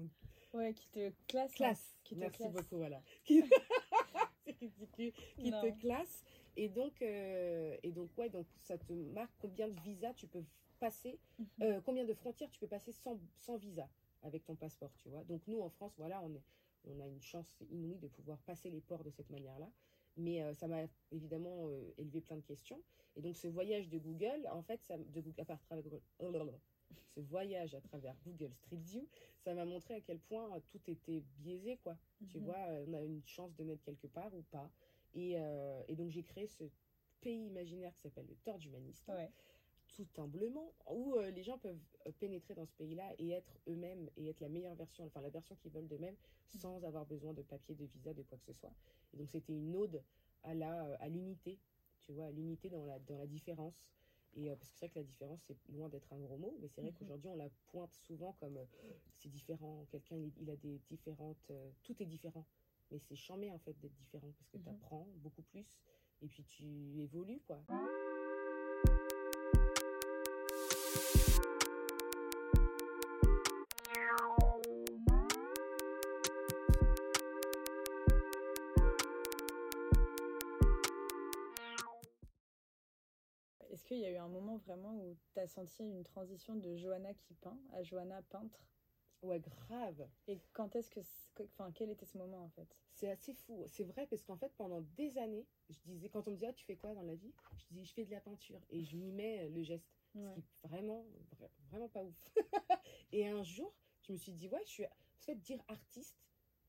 on 0.53 0.59
Ouais, 0.59 0.75
qui 0.75 0.89
te 0.89 1.11
classe. 1.29 1.51
hein. 1.53 1.55
classe. 1.57 1.97
Qui 2.05 2.15
te 2.15 2.21
Merci 2.21 2.39
classe. 2.39 2.53
beaucoup, 2.53 2.77
voilà. 2.77 3.03
Qui, 3.25 3.43
ridicule. 4.61 5.13
Qui 5.39 5.51
Non. 5.51 5.63
te 5.63 5.79
classe. 5.81 6.23
Et 6.57 6.69
donc, 6.69 7.01
euh, 7.03 7.77
et 7.83 7.91
donc, 7.93 8.11
ouais, 8.19 8.29
donc 8.29 8.47
ça 8.61 8.77
te 8.77 8.93
marque 8.93 9.33
combien 9.41 9.69
de 9.69 9.81
visas 9.81 10.13
tu 10.15 10.27
peux 10.27 10.45
passer, 10.79 11.19
Mhm. 11.39 11.47
euh, 11.63 11.81
combien 11.81 12.05
de 12.05 12.13
frontières 12.15 12.51
tu 12.51 12.59
peux 12.59 12.67
passer 12.67 12.93
sans, 12.93 13.19
sans 13.39 13.57
visa 13.57 13.89
avec 14.23 14.45
ton 14.45 14.55
passeport, 14.57 14.93
tu 14.99 15.09
vois. 15.09 15.25
Donc 15.25 15.41
nous, 15.47 15.61
en 15.61 15.71
France, 15.71 15.95
voilà, 15.97 16.21
on, 16.23 16.35
est, 16.35 16.43
on 16.85 17.01
a 17.01 17.07
une 17.07 17.23
chance 17.23 17.63
inouïe 17.71 17.99
de 17.99 18.09
pouvoir 18.09 18.39
passer 18.43 18.69
les 18.71 18.81
ports 18.81 19.03
de 19.05 19.11
cette 19.11 19.31
manière-là. 19.31 19.71
Mais 20.19 20.43
euh, 20.43 20.53
ça 20.53 20.67
m'a 20.69 20.83
évidemment 21.11 21.69
euh, 21.69 21.95
élevé 21.97 22.21
plein 22.21 22.37
de 22.37 22.43
questions. 22.43 22.83
Et 23.17 23.23
donc 23.23 23.37
ce 23.37 23.47
voyage 23.49 23.89
de 23.89 23.99
Google, 23.99 24.47
en 24.53 24.63
fait, 24.63 24.83
ça, 24.85 24.99
de 24.99 25.21
Google, 25.21 25.41
à 25.41 25.45
part- 25.47 25.61
travers 25.63 25.83
Google- 25.85 26.03
ce 27.01 27.21
voyage 27.21 27.75
à 27.75 27.81
travers 27.81 28.17
Google 28.25 28.53
Street 28.55 28.77
View, 28.77 29.09
ça 29.39 29.55
m'a 29.55 29.65
montré 29.65 29.95
à 29.95 30.01
quel 30.01 30.19
point 30.21 30.61
tout 30.61 30.81
était 30.89 31.21
biaisé, 31.21 31.77
quoi. 31.79 31.97
Tu 32.27 32.39
Mhm. 32.39 32.45
vois, 32.45 32.67
euh, 32.69 32.85
on 32.89 32.93
a 32.95 33.03
une 33.03 33.23
chance 33.27 33.55
de 33.57 33.65
mettre 33.65 33.83
quelque 33.83 34.07
part 34.07 34.35
ou 34.35 34.43
pas. 34.43 34.71
Et, 35.15 35.39
euh, 35.39 35.83
et 35.89 35.97
donc 35.97 36.11
j'ai 36.11 36.23
créé 36.23 36.47
ce 36.47 36.65
pays 37.21 37.47
imaginaire 37.47 37.93
qui 37.95 38.01
s'appelle 38.01 38.27
le 38.27 38.37
Tord 38.37 38.59
Humaniste, 38.65 39.09
Ouais. 39.09 39.31
tout 39.89 40.09
humblement, 40.17 40.75
où 40.91 41.15
euh, 41.17 41.31
les 41.31 41.43
gens 41.43 41.59
peuvent 41.59 41.79
pénétrer 42.19 42.55
dans 42.55 42.65
ce 42.67 42.73
pays-là 42.75 43.13
et 43.19 43.31
être 43.31 43.59
eux-mêmes 43.69 44.09
et 44.17 44.29
être 44.29 44.41
la 44.41 44.49
meilleure 44.49 44.75
version, 44.75 45.05
enfin 45.05 45.21
la 45.21 45.29
version 45.31 45.55
qu'ils 45.57 45.71
veulent 45.73 45.89
d'eux-mêmes, 45.89 46.17
sans 46.47 46.83
avoir 46.85 47.05
besoin 47.07 47.35
de 47.35 47.43
papier, 47.43 47.75
de 47.75 47.85
visa, 47.85 48.15
de 48.15 48.23
quoi 48.23 48.39
que 48.39 48.45
ce 48.45 48.53
soit. 48.55 48.73
Et 49.13 49.19
donc 49.19 49.29
c'était 49.31 49.53
une 49.53 49.77
ode 49.77 50.03
à 50.43 50.55
la, 50.55 50.95
à 50.95 51.09
l'unité, 51.09 51.59
tu 52.01 52.13
vois, 52.13 52.27
à 52.27 52.31
l'unité 52.31 52.71
dans 52.71 52.85
la, 52.87 52.99
dans 52.99 53.19
la 53.19 53.27
différence. 53.27 53.85
Et 54.35 54.49
parce 54.49 54.71
que 54.71 54.77
c'est 54.79 54.87
vrai 54.87 54.89
que 54.95 54.99
la 54.99 55.05
différence, 55.05 55.43
c'est 55.43 55.57
loin 55.69 55.89
d'être 55.89 56.13
un 56.13 56.19
gros 56.19 56.39
mot, 56.39 56.57
mais 56.61 56.69
c'est 56.69 56.81
vrai 56.81 56.91
Mhm. 56.91 56.99
qu'aujourd'hui, 56.99 57.29
on 57.29 57.37
la 57.37 57.51
pointe 57.67 57.93
souvent 57.93 58.33
comme 58.41 58.59
c'est 59.19 59.29
différent, 59.29 59.87
quelqu'un, 59.91 60.17
il, 60.17 60.33
il 60.41 60.51
a 60.51 60.57
des 60.57 60.79
différentes. 60.91 61.53
tout 61.83 62.03
est 62.03 62.07
différent. 62.07 62.47
Mais 62.91 62.99
c'est 62.99 63.17
chambé, 63.17 63.51
en 63.51 63.59
fait, 63.59 63.73
d'être 63.81 63.95
différent, 63.95 64.33
parce 64.39 64.51
que 64.51 64.59
Mhm. 64.59 64.65
tu 64.65 64.69
apprends 64.69 65.07
beaucoup 65.17 65.43
plus, 65.43 65.79
et 66.21 66.29
puis 66.29 66.45
tu 66.45 67.01
évolues, 67.01 67.41
quoi. 67.47 67.63
Qu'il 83.93 84.01
y 84.03 84.07
a 84.07 84.11
eu 84.11 84.17
un 84.17 84.29
moment 84.29 84.57
vraiment 84.57 84.95
où 84.95 85.17
tu 85.35 85.41
as 85.41 85.47
senti 85.47 85.83
une 85.83 86.03
transition 86.03 86.57
de 86.57 86.77
Johanna 86.77 87.13
qui 87.15 87.35
peint 87.35 87.59
à 87.73 87.83
Johanna 87.83 88.23
peintre? 88.23 88.67
Ouais, 89.23 89.39
grave. 89.39 90.09
Et 90.27 90.41
quand 90.53 90.75
est-ce 90.75 90.91
que. 90.91 91.01
Enfin, 91.45 91.71
quel 91.73 91.91
était 91.91 92.07
ce 92.07 92.19
moment 92.19 92.43
en 92.43 92.49
fait? 92.49 92.77
C'est 92.95 93.11
assez 93.11 93.35
fou. 93.35 93.65
C'est 93.69 93.85
vrai 93.85 94.07
parce 94.07 94.23
qu'en 94.23 94.37
fait, 94.37 94.53
pendant 94.57 94.81
des 94.81 95.17
années, 95.19 95.47
je 95.69 95.79
disais, 95.85 96.09
quand 96.09 96.27
on 96.27 96.31
me 96.31 96.37
disait, 96.37 96.49
ah, 96.49 96.53
tu 96.53 96.65
fais 96.65 96.77
quoi 96.77 96.95
dans 96.95 97.03
la 97.03 97.15
vie? 97.15 97.33
Je 97.57 97.65
disais, 97.67 97.85
je 97.85 97.93
fais 97.93 98.05
de 98.05 98.11
la 98.11 98.21
peinture. 98.21 98.61
Et 98.71 98.83
je 98.83 98.97
mimais 98.97 99.49
le 99.49 99.63
geste. 99.63 99.95
Ouais. 100.15 100.35
Ce 100.35 100.41
qui 100.41 100.41
est 100.41 100.69
vraiment, 100.69 101.07
vraiment 101.71 101.89
pas 101.89 102.03
ouf. 102.03 102.31
et 103.13 103.29
un 103.29 103.45
jour, 103.45 103.73
je 104.03 104.13
me 104.13 104.17
suis 104.17 104.33
dit, 104.33 104.49
ouais, 104.49 104.63
je 104.65 104.71
suis. 104.71 104.87
En 104.87 105.25
fait, 105.25 105.37
dire 105.37 105.63
artiste, 105.69 106.17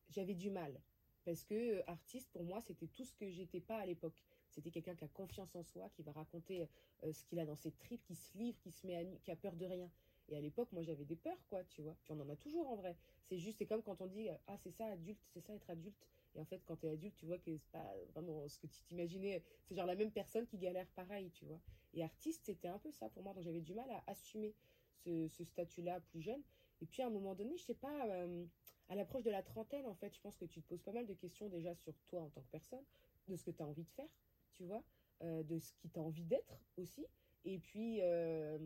j'avais 0.09 0.35
du 0.35 0.51
mal. 0.51 0.79
Parce 1.25 1.43
que 1.43 1.55
euh, 1.55 1.83
artiste, 1.87 2.29
pour 2.31 2.43
moi, 2.43 2.61
c'était 2.61 2.87
tout 2.87 3.03
ce 3.03 3.13
que 3.13 3.29
j'étais 3.29 3.61
pas 3.61 3.77
à 3.77 3.85
l'époque. 3.85 4.23
C'était 4.53 4.71
quelqu'un 4.71 4.95
qui 4.95 5.03
a 5.03 5.07
confiance 5.07 5.55
en 5.55 5.63
soi, 5.63 5.89
qui 5.89 6.03
va 6.03 6.11
raconter 6.11 6.67
euh, 7.03 7.11
ce 7.11 7.23
qu'il 7.25 7.39
a 7.39 7.45
dans 7.45 7.55
ses 7.55 7.71
tripes, 7.71 8.03
qui 8.03 8.15
se 8.15 8.37
livre, 8.37 8.57
qui 8.61 8.71
se 8.71 8.85
met 8.85 8.95
à 8.95 9.03
nu, 9.03 9.17
qui 9.19 9.31
a 9.31 9.35
peur 9.35 9.55
de 9.55 9.65
rien. 9.65 9.89
Et 10.29 10.37
à 10.37 10.41
l'époque, 10.41 10.71
moi, 10.71 10.83
j'avais 10.83 11.05
des 11.05 11.15
peurs, 11.15 11.43
quoi, 11.49 11.63
tu 11.65 11.81
vois. 11.81 11.95
Puis 12.03 12.13
on 12.13 12.19
en 12.19 12.29
a 12.29 12.35
toujours 12.35 12.69
en 12.69 12.75
vrai. 12.75 12.95
C'est 13.25 13.37
juste, 13.37 13.57
c'est 13.57 13.65
comme 13.65 13.83
quand 13.83 13.99
on 14.01 14.07
dit, 14.07 14.29
ah, 14.47 14.57
c'est 14.57 14.71
ça, 14.71 14.85
adulte, 14.85 15.19
c'est 15.33 15.41
ça, 15.41 15.53
être 15.53 15.69
adulte. 15.69 16.07
Et 16.35 16.39
en 16.39 16.45
fait, 16.45 16.61
quand 16.65 16.75
t'es 16.77 16.89
adulte, 16.89 17.15
tu 17.15 17.25
vois 17.25 17.37
que 17.37 17.43
c'est 17.57 17.71
pas 17.71 17.93
vraiment 18.13 18.47
ce 18.47 18.57
que 18.59 18.67
tu 18.67 18.81
t'imaginais. 18.83 19.43
C'est 19.65 19.75
genre 19.75 19.85
la 19.85 19.95
même 19.95 20.11
personne 20.11 20.47
qui 20.47 20.57
galère 20.57 20.87
pareil, 20.95 21.29
tu 21.31 21.45
vois. 21.45 21.59
Et 21.93 22.03
artiste, 22.03 22.41
c'était 22.45 22.69
un 22.69 22.79
peu 22.79 22.91
ça 22.91 23.09
pour 23.09 23.23
moi. 23.23 23.33
Donc 23.33 23.43
j'avais 23.43 23.61
du 23.61 23.73
mal 23.73 23.89
à 23.91 24.03
assumer 24.07 24.55
ce, 25.05 25.27
statut-là 25.43 25.99
plus 25.99 26.21
jeune. 26.21 26.41
Et 26.81 26.85
puis 26.85 27.01
à 27.01 27.07
un 27.07 27.09
moment 27.09 27.35
donné, 27.35 27.57
je 27.57 27.63
sais 27.63 27.75
pas, 27.75 28.07
euh, 28.07 28.45
à 28.89 28.95
l'approche 28.95 29.23
de 29.23 29.29
la 29.29 29.43
trentaine, 29.43 29.85
en 29.85 29.95
fait, 29.95 30.13
je 30.13 30.19
pense 30.21 30.35
que 30.37 30.45
tu 30.45 30.61
te 30.61 30.67
poses 30.67 30.81
pas 30.81 30.91
mal 30.91 31.05
de 31.05 31.13
questions 31.13 31.49
déjà 31.49 31.75
sur 31.75 31.93
toi 32.07 32.21
en 32.21 32.29
tant 32.29 32.41
que 32.41 32.49
personne, 32.51 32.83
de 33.27 33.35
ce 33.35 33.43
que 33.43 33.51
tu 33.51 33.61
as 33.61 33.67
envie 33.67 33.83
de 33.83 33.91
faire, 33.91 34.09
tu 34.53 34.63
vois, 34.63 34.83
euh, 35.21 35.43
de 35.43 35.59
ce 35.59 35.73
qui 35.73 35.89
t'as 35.89 36.01
envie 36.01 36.25
d'être 36.25 36.59
aussi. 36.77 37.05
Et 37.45 37.59
puis, 37.59 37.99
euh, 38.01 38.57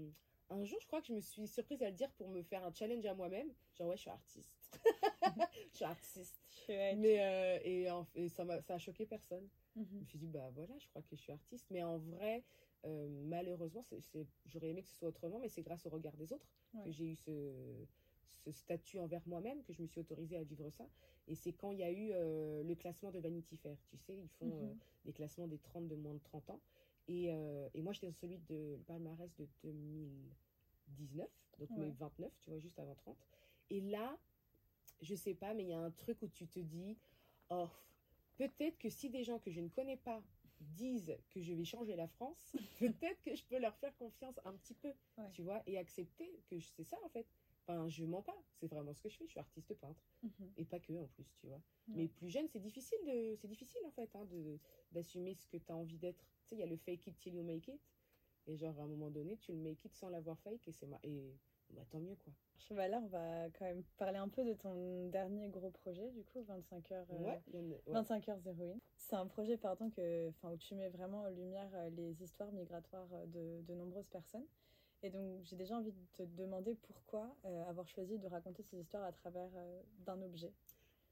un 0.50 0.64
jour, 0.64 0.80
je 0.82 0.88
crois 0.88 1.02
que 1.02 1.08
je 1.08 1.14
me 1.14 1.20
suis 1.20 1.48
surprise 1.48 1.82
à 1.82 1.90
le 1.90 1.96
dire 1.96 2.12
pour 2.12 2.30
me 2.30 2.42
faire 2.44 2.64
un 2.64 2.74
challenge 2.74 3.06
à 3.06 3.14
moi-même. 3.14 3.52
Genre, 3.76 3.88
ouais, 3.90 3.98
je 3.98 4.02
suis 4.02 4.10
artiste. 4.10 4.80
je 5.72 5.76
suis 5.76 5.86
artiste. 5.86 6.42
Mais, 6.70 7.20
euh, 7.22 7.60
et, 7.64 7.90
en, 7.90 8.08
et 8.16 8.30
ça, 8.30 8.44
a, 8.44 8.62
ça 8.62 8.76
a 8.76 8.78
choqué 8.78 9.06
personne. 9.06 9.48
Mhm. 9.76 9.88
Je 9.92 9.96
me 9.98 10.04
suis 10.06 10.18
dit, 10.20 10.28
bah 10.28 10.50
voilà, 10.54 10.78
je 10.80 10.88
crois 10.90 11.02
que 11.02 11.16
je 11.16 11.22
suis 11.22 11.32
artiste. 11.34 11.68
Mais 11.72 11.84
en 11.84 11.98
vrai, 11.98 12.44
euh, 12.86 13.08
malheureusement, 13.26 13.86
j'aurais 14.46 14.70
aimé 14.70 14.84
que 14.84 14.90
ce 14.90 14.96
soit 14.96 15.10
autrement, 15.10 15.40
mais 15.40 15.50
c'est 15.50 15.62
grâce 15.64 15.86
au 15.86 15.90
regard 15.90 16.16
des 16.18 16.32
autres 16.34 16.48
Ouais. 16.74 16.84
que 16.84 16.92
j'ai 16.92 17.06
eu 17.06 17.16
ce, 17.16 17.86
ce 18.36 18.52
statut 18.52 19.00
envers 19.00 19.22
moi-même, 19.28 19.62
que 19.64 19.74
je 19.74 19.82
me 19.82 19.88
suis 19.88 20.00
autorisée 20.00 20.38
à 20.38 20.44
vivre 20.44 20.70
ça. 20.70 20.88
Et 21.28 21.36
c'est 21.36 21.54
quand 21.54 21.72
il 21.72 21.80
y 21.80 21.84
a 21.84 21.92
eu 21.92 22.12
euh, 22.14 22.64
le 22.64 22.76
classement 22.76 23.12
de 23.12 23.20
Vanity 23.20 23.58
Fair. 23.58 23.78
Tu 23.90 23.98
sais, 23.98 24.16
ils 24.16 24.30
font 24.40 24.52
euh, 24.64 24.74
des 25.06 25.14
classements 25.14 25.48
des 25.48 25.58
30 25.58 25.88
de 25.88 25.96
moins 25.96 26.14
de 26.14 26.20
30 26.20 26.50
ans. 26.52 26.62
Et, 27.10 27.32
euh, 27.32 27.70
et 27.74 27.82
moi, 27.82 27.94
j'étais 27.94 28.08
dans 28.08 28.14
celui 28.14 28.38
de 28.38 28.76
le 28.78 28.84
palmarès 28.86 29.30
de 29.38 29.48
2019, 29.64 31.28
donc 31.60 31.70
Ouais. 31.72 31.78
mes 31.78 31.92
29, 31.92 32.32
tu 32.40 32.50
vois, 32.50 32.60
juste 32.60 32.80
avant 32.80 32.96
30. 32.96 33.18
Et 33.70 33.82
là, 33.82 34.18
je 35.02 35.16
sais 35.16 35.34
pas, 35.34 35.54
mais 35.54 35.64
il 35.64 35.70
y 35.70 35.74
a 35.74 35.80
un 35.80 35.92
truc 35.92 36.22
où 36.22 36.28
tu 36.28 36.48
te 36.48 36.60
dis, 36.60 36.98
oh, 37.50 37.68
peut-être 38.38 38.78
que 38.78 38.90
si 38.90 39.10
des 39.10 39.24
gens 39.24 39.40
que 39.40 39.52
je 39.52 39.60
ne 39.62 39.70
connais 39.70 39.98
pas 39.98 40.22
disent 40.60 41.16
que 41.30 41.42
je 41.42 41.54
vais 41.54 41.66
changer 41.66 41.96
la 41.96 42.08
France, 42.08 42.54
peut-être 42.80 43.22
que 43.22 43.36
je 43.36 43.44
peux 43.44 43.60
leur 43.60 43.76
faire 43.78 43.96
confiance 43.98 44.40
un 44.46 44.54
petit 44.54 44.74
peu, 44.74 44.94
Ouais. 45.18 45.30
tu 45.34 45.42
vois, 45.44 45.62
et 45.68 45.78
accepter 45.78 46.40
que 46.50 46.60
c'est 46.60 46.84
ça 46.84 46.98
en 47.04 47.10
fait. 47.10 47.26
Enfin, 47.68 47.90
je 47.90 48.06
mens 48.06 48.22
pas, 48.22 48.38
c'est 48.54 48.68
vraiment 48.68 48.94
ce 48.94 49.02
que 49.02 49.10
je 49.10 49.18
fais, 49.18 49.26
je 49.26 49.32
suis 49.32 49.40
artiste 49.40 49.74
peintre, 49.76 50.02
Mhm. 50.24 50.54
et 50.56 50.64
pas 50.66 50.80
que 50.80 50.94
en 50.94 51.08
plus, 51.08 51.30
tu 51.34 51.48
vois. 51.48 51.62
Mais 51.90 52.08
plus 52.08 52.30
jeune, 52.30 52.48
c'est 52.48 52.60
difficile 52.60 52.98
de, 53.06 53.36
c'est 53.36 53.48
difficile 53.48 53.82
en 53.86 53.92
fait, 53.92 54.10
hein, 54.16 54.26
de 54.26 54.58
d'assumer 54.94 55.36
ce 55.36 55.46
que 55.48 55.58
tu 55.58 55.70
as 55.72 55.76
envie 55.76 55.98
d'être. 55.98 56.26
Tu 56.44 56.48
sais, 56.50 56.56
il 56.56 56.60
y 56.60 56.64
a 56.64 56.68
le 56.68 56.78
fake 56.78 57.08
it 57.08 57.18
till 57.18 57.34
you 57.36 57.44
make 57.44 57.68
it, 57.68 57.82
et 58.46 58.56
genre 58.56 58.80
à 58.80 58.84
un 58.84 58.88
moment 58.88 59.10
donné, 59.10 59.36
tu 59.38 59.52
le 59.52 59.58
make 59.58 59.84
it 59.84 59.94
sans 59.94 60.08
l'avoir 60.10 60.40
fake, 60.40 60.66
et 60.68 60.72
c'est 60.72 60.88
ma... 60.88 60.98
et 61.04 61.34
bah, 61.72 61.84
tant 61.90 62.00
mieux 62.00 62.16
quoi. 62.16 62.32
Bah 62.72 62.88
là, 62.88 63.00
on 63.00 63.08
va 63.08 63.50
quand 63.52 63.66
même 63.66 63.84
parler 63.98 64.18
un 64.18 64.28
peu 64.30 64.44
de 64.44 64.54
ton 64.54 65.08
dernier 65.10 65.48
gros 65.50 65.70
projet, 65.72 66.10
du 66.12 66.24
coup, 66.24 66.42
25 66.44 66.92
heures, 66.92 67.08
euh, 67.12 67.18
Ouais, 67.26 67.42
il 67.48 67.56
y 67.56 67.60
en 67.60 67.66
a- 67.66 67.76
ouais. 67.76 67.82
25 67.88 68.30
heures 68.30 68.46
héroïne. 68.48 68.80
C'est 68.96 69.16
un 69.16 69.28
projet, 69.28 69.58
pardon, 69.58 69.90
que, 69.90 70.30
enfin, 70.30 70.52
où 70.54 70.58
tu 70.58 70.74
mets 70.76 70.90
vraiment 70.90 71.24
en 71.24 71.30
lumière 71.30 71.70
euh, 71.76 71.90
les 71.92 72.22
histoires 72.24 72.52
migratoires 72.52 73.08
euh, 73.14 73.26
de, 73.28 73.62
de 73.66 73.74
nombreuses 73.74 74.08
personnes. 74.10 74.46
Et 75.04 75.10
donc, 75.10 75.44
j'ai 75.44 75.56
déjà 75.56 75.78
envie 75.78 75.92
de 75.92 76.06
te 76.14 76.24
demander 76.24 76.76
pourquoi 76.76 77.36
euh, 77.46 77.64
avoir 77.70 77.88
choisi 77.88 78.18
de 78.18 78.28
raconter 78.28 78.64
ces 78.64 78.78
histoires 78.80 79.04
à 79.04 79.12
travers 79.12 79.50
euh, 79.56 79.82
d'un 80.06 80.22
objet. 80.22 80.52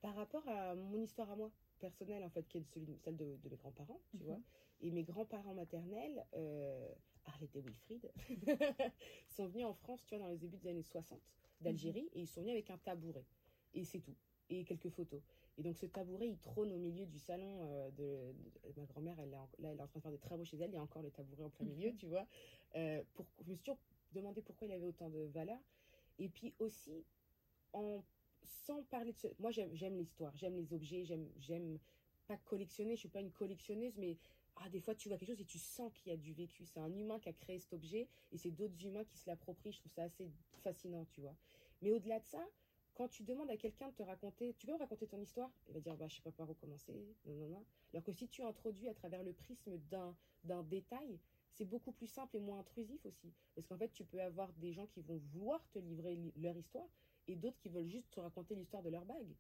par 0.02 0.16
rapport 0.16 0.48
à 0.48 0.76
mon 0.76 1.02
histoire 1.02 1.30
à 1.32 1.36
moi 1.36 1.52
personnelle 1.80 2.24
en 2.24 2.30
fait 2.30 2.44
qui 2.48 2.58
est 2.60 2.66
celle 3.04 3.16
de, 3.18 3.38
de 3.44 3.50
mes 3.50 3.56
grands-parents 3.58 4.00
tu 4.12 4.24
Mhm. 4.24 4.30
vois. 4.30 4.40
Et 4.82 4.92
mes 4.92 5.04
grands-parents 5.04 5.54
maternels 5.54 6.26
euh, 6.34 6.94
Arlette 7.26 7.56
et 7.56 7.62
Wilfried 7.62 8.12
sont 9.28 9.48
venus 9.48 9.66
en 9.66 9.74
France 9.74 10.04
tu 10.06 10.16
vois 10.16 10.24
dans 10.24 10.30
les 10.30 10.38
débuts 10.38 10.58
des 10.58 10.70
années 10.70 10.84
60 10.84 11.20
d'Algérie 11.62 12.10
et 12.14 12.22
ils 12.22 12.28
sont 12.28 12.42
venus 12.42 12.54
avec 12.54 12.70
un 12.70 12.78
tabouret. 12.78 13.26
Et 13.74 13.84
c'est 13.84 14.00
tout. 14.00 14.16
Et 14.50 14.64
quelques 14.64 14.90
photos 14.90 15.22
et 15.58 15.64
donc 15.64 15.78
ce 15.78 15.86
tabouret 15.86 16.28
il 16.28 16.38
trône 16.40 16.72
au 16.72 16.78
milieu 16.78 17.06
du 17.06 17.18
salon 17.20 17.60
euh, 17.64 17.92
de, 17.92 18.34
de- 18.72 18.80
ma 18.80 18.86
grand-mère 18.86 19.20
elle 19.20 19.34
est 19.34 19.38
en, 19.38 19.50
là 19.60 19.72
elle 19.72 19.78
est 19.80 19.82
en 19.82 19.88
train 19.88 20.00
de 20.00 20.04
faire 20.04 20.12
des 20.12 20.18
travaux 20.20 20.44
chez 20.44 20.58
elle 20.58 20.70
il 20.72 20.76
y 20.76 20.78
a 20.78 20.82
encore 20.82 21.02
le 21.02 21.12
tabouret 21.12 21.44
en 21.44 21.50
plein 21.50 21.66
milieu 21.66 21.90
Mhm. 21.92 21.98
tu 21.98 22.08
vois 22.08 22.28
Euh, 22.76 23.04
pour, 23.14 23.26
je 23.42 23.50
me 23.50 23.56
suis 23.56 23.64
toujours 23.64 23.80
demandé 24.12 24.42
pourquoi 24.42 24.68
il 24.68 24.74
avait 24.74 24.86
autant 24.86 25.10
de 25.10 25.20
valeur 25.34 25.60
et 26.20 26.30
puis 26.30 26.54
aussi 26.60 27.06
en 27.74 28.04
sans 28.44 28.84
parler 28.84 29.12
de 29.12 29.18
ce... 29.18 29.28
Moi, 29.40 29.50
j'aime, 29.50 29.98
l'histoire, 29.98 30.36
j'aime 30.38 30.56
les 30.56 30.72
objets, 30.72 31.04
j'aime, 31.04 31.28
j'aime 31.40 31.80
pas 32.28 32.38
collectionner, 32.38 32.96
je 32.96 33.00
suis 33.00 33.10
pas 33.10 33.22
une 33.22 33.32
collectionneuse, 33.32 33.98
mais 33.98 34.18
ah, 34.58 34.70
des 34.70 34.80
fois, 34.80 34.94
tu 34.94 35.10
vois 35.10 35.18
quelque 35.18 35.30
chose 35.30 35.42
et 35.42 35.46
tu 35.46 35.58
sens 35.58 35.92
qu'il 35.94 36.12
y 36.12 36.14
a 36.14 36.18
du 36.18 36.32
vécu. 36.32 36.64
C'est 36.64 36.80
un 36.80 36.94
humain 36.94 37.20
qui 37.20 37.28
a 37.30 37.34
créé 37.34 37.58
cet 37.60 37.74
objet 37.74 38.08
et 38.32 38.38
c'est 38.38 38.52
d'autres 38.52 38.86
humains 38.86 39.04
qui 39.04 39.18
se 39.18 39.28
l'approprient. 39.28 39.72
Je 39.72 39.80
trouve 39.80 39.92
ça 39.92 40.04
assez 40.04 40.30
fascinant, 40.64 41.06
tu 41.06 41.22
vois. 41.22 41.36
Mais 41.82 41.92
au-delà 41.92 42.20
de 42.20 42.26
ça, 42.26 42.46
quand 42.96 43.10
tu 43.10 43.24
demandes 43.24 43.52
à 43.52 43.58
quelqu'un 43.58 43.90
de 43.90 43.94
te 43.94 44.04
raconter, 44.04 44.54
tu 44.54 44.66
peux 44.66 44.74
me 44.74 44.78
raconter 44.78 45.06
ton 45.06 45.22
histoire? 45.22 45.52
Il 45.68 45.74
va 45.74 45.82
dire, 45.82 45.96
bah, 45.98 46.08
je 46.08 46.16
sais 46.16 46.22
pas 46.22 46.32
par 46.32 46.50
où 46.50 46.54
commencer, 46.54 46.94
non, 47.26 47.36
non, 47.36 47.50
non. 47.50 47.66
Alors 47.92 48.04
que 48.04 48.12
si 48.14 48.28
tu 48.28 48.42
introduis 48.42 48.88
à 48.88 48.94
travers 48.94 49.22
le 49.22 49.34
prisme 49.34 49.78
d'un, 49.78 50.18
détail, 50.64 51.20
c'est 51.50 51.66
beaucoup 51.66 51.92
plus 51.92 52.08
simple 52.08 52.38
et 52.38 52.40
moins 52.40 52.60
intrusif 52.60 53.06
aussi. 53.06 53.34
Parce 53.54 53.68
qu'en 53.68 53.78
fait, 53.78 53.92
tu 53.92 54.06
peux 54.06 54.22
avoir 54.22 54.54
des 54.54 54.72
gens 54.74 54.88
qui 54.88 55.02
vont 55.02 55.18
vouloir 55.18 55.68
te 55.72 55.80
livrer 55.80 56.16
li- 56.16 56.34
leur 56.38 56.56
histoire 56.58 56.88
et 57.28 57.36
d'autres 57.36 57.58
qui 57.58 57.70
veulent 57.70 57.88
juste 57.88 58.12
te 58.12 58.20
raconter 58.20 58.56
l'histoire 58.56 58.84
de 58.84 58.90
leur 58.90 59.06
bague, 59.06 59.36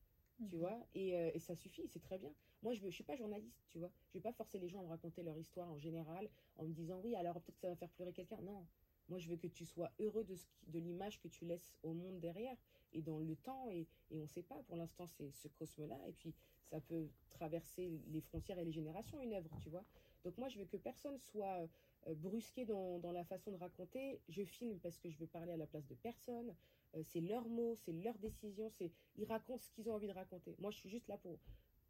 tu 0.49 0.55
Mhm. 0.55 0.59
vois, 0.61 0.79
et, 0.93 1.15
euh, 1.15 1.31
et 1.33 1.39
ça 1.39 1.55
suffit, 1.55 1.87
c'est 1.87 2.01
très 2.01 2.17
bien. 2.17 2.33
Moi, 2.61 2.73
je 2.73 2.83
ne 2.85 2.89
suis 2.91 3.03
pas 3.03 3.15
journaliste, 3.15 3.65
tu 3.69 3.77
vois? 3.79 3.91
Je 4.09 4.17
vais 4.17 4.21
pas 4.23 4.33
forcer 4.33 4.59
les 4.59 4.67
gens 4.67 4.79
à 4.79 4.83
me 4.83 4.89
raconter 4.89 5.23
leur 5.23 5.37
histoire 5.37 5.69
en 5.69 5.77
général 5.77 6.29
en 6.57 6.65
me 6.65 6.73
disant 6.73 6.99
oui, 7.03 7.15
alors 7.15 7.35
peut-être 7.35 7.55
que 7.55 7.61
ça 7.61 7.69
va 7.69 7.75
faire 7.75 7.91
pleurer 7.91 8.11
quelqu'un. 8.11 8.41
Non, 8.41 8.65
moi, 9.07 9.19
je 9.19 9.29
veux 9.29 9.37
que 9.37 9.47
tu 9.47 9.65
sois 9.65 9.91
heureux 9.99 10.23
de, 10.23 10.35
ce 10.35 10.45
qui- 10.45 10.65
de 10.65 10.79
l'image 10.79 11.19
que 11.21 11.27
tu 11.27 11.45
laisses 11.45 11.77
au 11.83 11.93
monde 11.93 12.19
derrière 12.19 12.57
et 12.95 13.01
dans 13.01 13.19
le 13.19 13.35
temps. 13.35 13.69
Et, 13.69 13.87
et 14.11 14.17
on 14.17 14.23
ne 14.23 14.27
sait 14.27 14.43
pas, 14.43 14.61
pour 14.63 14.77
l'instant, 14.77 15.07
c'est 15.07 15.31
ce 15.31 15.47
cosme-là. 15.49 15.99
Et 16.07 16.13
puis, 16.13 16.33
ça 16.69 16.79
peut 16.81 17.09
traverser 17.29 18.01
les 18.07 18.21
frontières 18.21 18.57
et 18.59 18.65
les 18.65 18.71
générations, 18.71 19.21
une 19.21 19.33
œuvre, 19.33 19.49
tu 19.61 19.69
vois. 19.69 19.83
Donc, 20.23 20.37
moi, 20.37 20.49
je 20.49 20.59
veux 20.59 20.65
que 20.65 20.77
personne 20.77 21.17
soit 21.19 21.67
euh, 22.07 22.15
brusqué 22.15 22.65
dans, 22.65 22.99
dans 22.99 23.11
la 23.11 23.23
façon 23.23 23.51
de 23.51 23.57
raconter. 23.57 24.19
Je 24.29 24.43
filme 24.43 24.79
parce 24.79 24.97
que 24.97 25.09
je 25.09 25.17
veux 25.19 25.27
parler 25.27 25.51
à 25.51 25.57
la 25.57 25.67
place 25.67 25.85
de 25.87 25.95
personne. 25.95 26.55
Euh, 26.95 27.03
c'est 27.03 27.21
leurs 27.21 27.47
mots, 27.47 27.75
c'est 27.75 27.91
leurs 27.93 28.17
décisions. 28.17 28.69
C'est 28.69 28.91
ils 29.17 29.25
racontent 29.25 29.61
ce 29.63 29.69
qu'ils 29.71 29.89
ont 29.89 29.93
envie 29.93 30.07
de 30.07 30.13
raconter. 30.13 30.55
Moi, 30.59 30.71
je 30.71 30.77
suis 30.77 30.89
juste 30.89 31.07
là 31.07 31.17
pour 31.17 31.37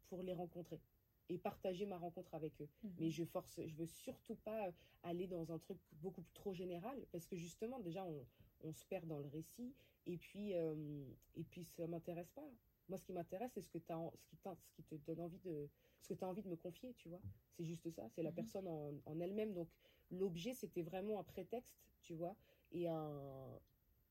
pour 0.08 0.22
les 0.22 0.34
rencontrer 0.34 0.80
et 1.28 1.38
partager 1.38 1.86
ma 1.86 1.98
rencontre 1.98 2.34
avec 2.34 2.60
eux. 2.60 2.68
Mhm. 2.82 2.92
Mais 2.98 3.10
je 3.10 3.24
force, 3.24 3.60
je 3.66 3.74
veux 3.74 3.86
surtout 3.86 4.36
pas 4.36 4.68
euh, 4.68 4.72
aller 5.02 5.26
dans 5.26 5.52
un 5.52 5.58
truc 5.58 5.78
beaucoup 5.92 6.22
trop 6.34 6.54
général 6.54 7.04
parce 7.12 7.26
que 7.26 7.36
justement 7.36 7.80
déjà 7.80 8.04
on, 8.04 8.24
on 8.62 8.72
se 8.72 8.84
perd 8.86 9.06
dans 9.06 9.18
le 9.18 9.28
récit 9.28 9.74
et 10.06 10.16
puis 10.16 10.54
euh, 10.54 11.04
et 11.34 11.44
puis 11.44 11.64
ça 11.64 11.86
m'intéresse 11.86 12.30
pas. 12.30 12.48
Moi, 12.88 12.98
ce 12.98 13.04
qui 13.04 13.12
m'intéresse, 13.12 13.52
c'est 13.54 13.60
ce 13.60 13.68
que 13.68 13.92
en- 13.92 14.12
ce 14.16 14.26
qui 14.28 14.36
ce 14.36 14.72
qui 14.72 14.82
te 14.84 14.94
donne 14.94 15.20
envie 15.20 15.40
de, 15.40 15.68
ce 16.00 16.08
que 16.08 16.14
tu 16.14 16.24
as 16.24 16.28
envie 16.28 16.42
de 16.42 16.48
me 16.48 16.56
confier, 16.56 16.94
tu 16.94 17.08
vois. 17.08 17.20
C'est 17.52 17.64
juste 17.64 17.90
ça, 17.90 18.08
c'est 18.08 18.22
la 18.22 18.30
Mhm. 18.30 18.36
personne 18.36 18.68
en, 18.68 18.92
en 19.06 19.20
elle-même. 19.20 19.52
Donc, 19.54 19.68
l'objet, 20.10 20.54
c'était 20.54 20.82
vraiment 20.82 21.18
un 21.18 21.24
prétexte, 21.24 21.90
tu 22.00 22.14
vois, 22.14 22.36
et 22.70 22.86
un, 22.88 23.58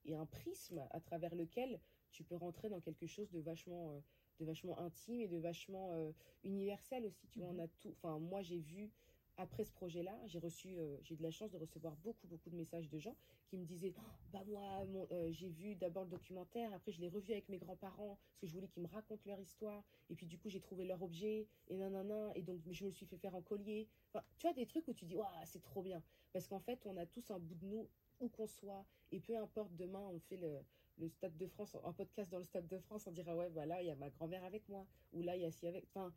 et 0.04 0.16
un 0.16 0.26
prisme 0.26 0.86
à 0.92 1.00
travers 1.00 1.36
lequel 1.36 1.80
tu 2.12 2.24
peux 2.24 2.36
rentrer 2.36 2.70
dans 2.70 2.82
quelque 2.82 3.08
chose 3.08 3.32
de 3.32 3.40
vachement, 3.40 3.92
euh, 3.94 4.02
de 4.40 4.46
vachement 4.46 4.78
intime 4.80 5.22
et 5.22 5.28
de 5.28 5.38
vachement 5.38 5.94
euh, 5.94 6.12
universel 6.44 7.06
aussi. 7.06 7.28
Tu 7.28 7.40
vois, 7.40 7.50
Mhm. 7.50 7.56
on 7.56 7.60
a 7.60 7.68
tout. 7.68 7.92
Enfin, 7.92 8.20
moi, 8.20 8.42
j'ai 8.42 8.60
vu 8.60 8.92
après 9.38 9.64
ce 9.64 9.72
projet-là, 9.72 10.18
j'ai 10.26 10.40
reçu, 10.40 10.78
euh, 10.78 10.98
j'ai 11.04 11.16
eu 11.16 11.18
de 11.18 11.24
la 11.24 11.32
chance 11.32 11.52
de 11.52 11.58
recevoir 11.58 11.96
beaucoup, 11.98 12.28
beaucoup 12.28 12.50
de 12.50 12.56
messages 12.56 12.90
de 12.90 12.98
gens 13.00 13.16
qui 13.48 13.58
me 13.58 13.66
disaient, 13.66 13.94
Oh, 13.98 14.02
bah 14.32 14.44
moi, 14.48 14.84
euh, 15.12 15.32
j'ai 15.32 15.50
vu 15.50 15.76
d'abord 15.76 16.04
le 16.04 16.10
documentaire, 16.10 16.74
après 16.74 16.92
je 16.92 17.02
l'ai 17.02 17.10
revu 17.10 17.32
avec 17.32 17.50
mes 17.50 17.58
grands-parents 17.58 18.18
parce 18.18 18.42
que 18.42 18.48
je 18.48 18.54
voulais 18.54 18.68
qu'ils 18.68 18.84
me 18.84 18.88
racontent 18.88 19.24
leur 19.26 19.40
histoire, 19.40 19.84
et 20.10 20.16
puis 20.16 20.26
du 20.26 20.38
coup 20.38 20.50
j'ai 20.50 20.62
trouvé 20.62 20.86
leur 20.86 21.02
objet 21.02 21.48
et 21.68 21.78
nanana, 21.78 22.32
et 22.36 22.42
donc 22.42 22.62
je 22.70 22.86
me 22.86 22.92
suis 22.92 23.06
fait 23.06 23.18
faire 23.18 23.36
en 23.36 23.42
collier. 23.42 23.88
Enfin, 24.14 24.24
tu 24.38 24.48
vois 24.48 24.54
des 24.54 24.66
trucs 24.66 24.88
où 24.88 24.94
tu 24.94 25.06
dis, 25.06 25.16
waouh, 25.16 25.28
c'est 25.46 25.62
trop 25.62 25.82
bien, 25.82 26.02
parce 26.34 26.48
qu'en 26.48 26.60
fait 26.60 26.86
on 26.86 26.96
a 26.98 27.06
tous 27.06 27.30
un 27.32 27.40
bout 27.40 27.56
de 27.56 27.66
nous 27.66 27.88
où 28.20 28.30
qu'on 28.30 28.48
soit, 28.48 28.86
et 29.12 29.20
peu 29.20 29.38
importe 29.38 29.76
demain 29.76 30.08
on 30.14 30.20
fait 30.20 30.38
le 30.38 31.10
Stade 31.10 31.36
de 31.38 31.48
France, 31.48 31.76
un 31.84 31.92
podcast 31.92 32.32
dans 32.32 32.38
le 32.38 32.46
Stade 32.46 32.68
de 32.68 32.78
France, 32.80 33.06
on 33.08 33.12
dira 33.12 33.36
ouais, 33.36 33.50
bah 33.50 33.66
là, 33.66 33.82
il 33.82 33.88
y 33.88 33.92
a 33.92 33.96
ma 33.96 34.10
grand-mère 34.10 34.44
avec 34.46 34.68
moi, 34.70 34.88
ou 35.12 35.22
là, 35.22 35.36
il 35.36 35.42
y 35.42 35.46
a 35.46 35.52
ci 35.52 35.68
avec. 35.68 35.84
Enfin, 35.94 36.14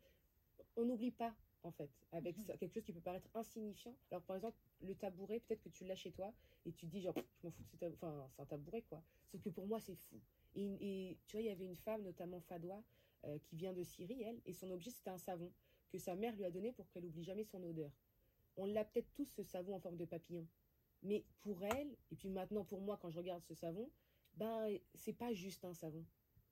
on 0.77 0.85
n'oublie 0.85 1.11
pas, 1.11 1.35
en 1.63 1.71
fait, 1.71 1.89
avec 2.11 2.37
Mhm. 2.37 2.45
ça, 2.45 2.57
quelque 2.57 2.73
chose 2.73 2.83
qui 2.83 2.93
peut 2.93 3.01
paraître 3.01 3.29
insignifiant. 3.33 3.95
Alors, 4.11 4.23
par 4.23 4.35
exemple, 4.35 4.57
le 4.81 4.95
tabouret, 4.95 5.39
peut-être 5.39 5.61
que 5.61 5.69
tu 5.69 5.85
l'as 5.85 5.95
chez 5.95 6.11
toi, 6.11 6.33
et 6.65 6.71
tu 6.71 6.85
te 6.85 6.91
dis, 6.91 7.01
genre, 7.01 7.15
je 7.15 7.47
m'en 7.47 7.51
fous 7.51 7.63
de 7.63 7.67
ce 7.69 7.75
tabouret, 7.77 7.97
enfin, 8.01 8.27
c'est 8.29 8.41
un 8.41 8.45
tabouret, 8.45 8.81
quoi. 8.83 9.03
Sauf 9.27 9.41
que 9.41 9.49
pour 9.49 9.67
moi, 9.67 9.79
c'est 9.79 9.95
fou. 9.95 10.19
Et, 10.55 11.09
et 11.11 11.17
tu 11.25 11.35
vois, 11.35 11.41
il 11.41 11.47
y 11.47 11.51
avait 11.51 11.65
une 11.65 11.75
femme, 11.75 12.03
notamment 12.03 12.39
Fadoua, 12.39 12.83
euh, 13.25 13.37
qui 13.39 13.55
vient 13.55 13.73
de 13.73 13.83
Syrie, 13.83 14.21
elle, 14.23 14.41
et 14.45 14.53
son 14.53 14.71
objet, 14.71 14.89
c'était 14.91 15.09
un 15.09 15.17
savon 15.17 15.51
que 15.89 15.97
sa 15.97 16.15
mère 16.15 16.35
lui 16.35 16.45
a 16.45 16.51
donné 16.51 16.71
pour 16.71 16.89
qu'elle 16.89 17.05
oublie 17.05 17.23
jamais 17.23 17.43
son 17.43 17.61
odeur. 17.63 17.91
On 18.55 18.65
l'a 18.65 18.85
peut-être 18.85 19.11
tous, 19.13 19.25
ce 19.25 19.43
savon 19.43 19.75
en 19.75 19.79
forme 19.79 19.97
de 19.97 20.05
papillon. 20.05 20.47
Mais 21.01 21.25
pour 21.41 21.63
elle, 21.63 21.95
et 22.11 22.15
puis 22.15 22.29
maintenant 22.29 22.63
pour 22.65 22.81
moi, 22.81 22.97
quand 22.97 23.09
je 23.09 23.17
regarde 23.17 23.43
ce 23.43 23.53
savon, 23.53 23.89
ben, 24.35 24.77
c'est 24.95 25.13
pas 25.13 25.33
juste 25.33 25.65
un 25.65 25.73
savon. 25.73 26.05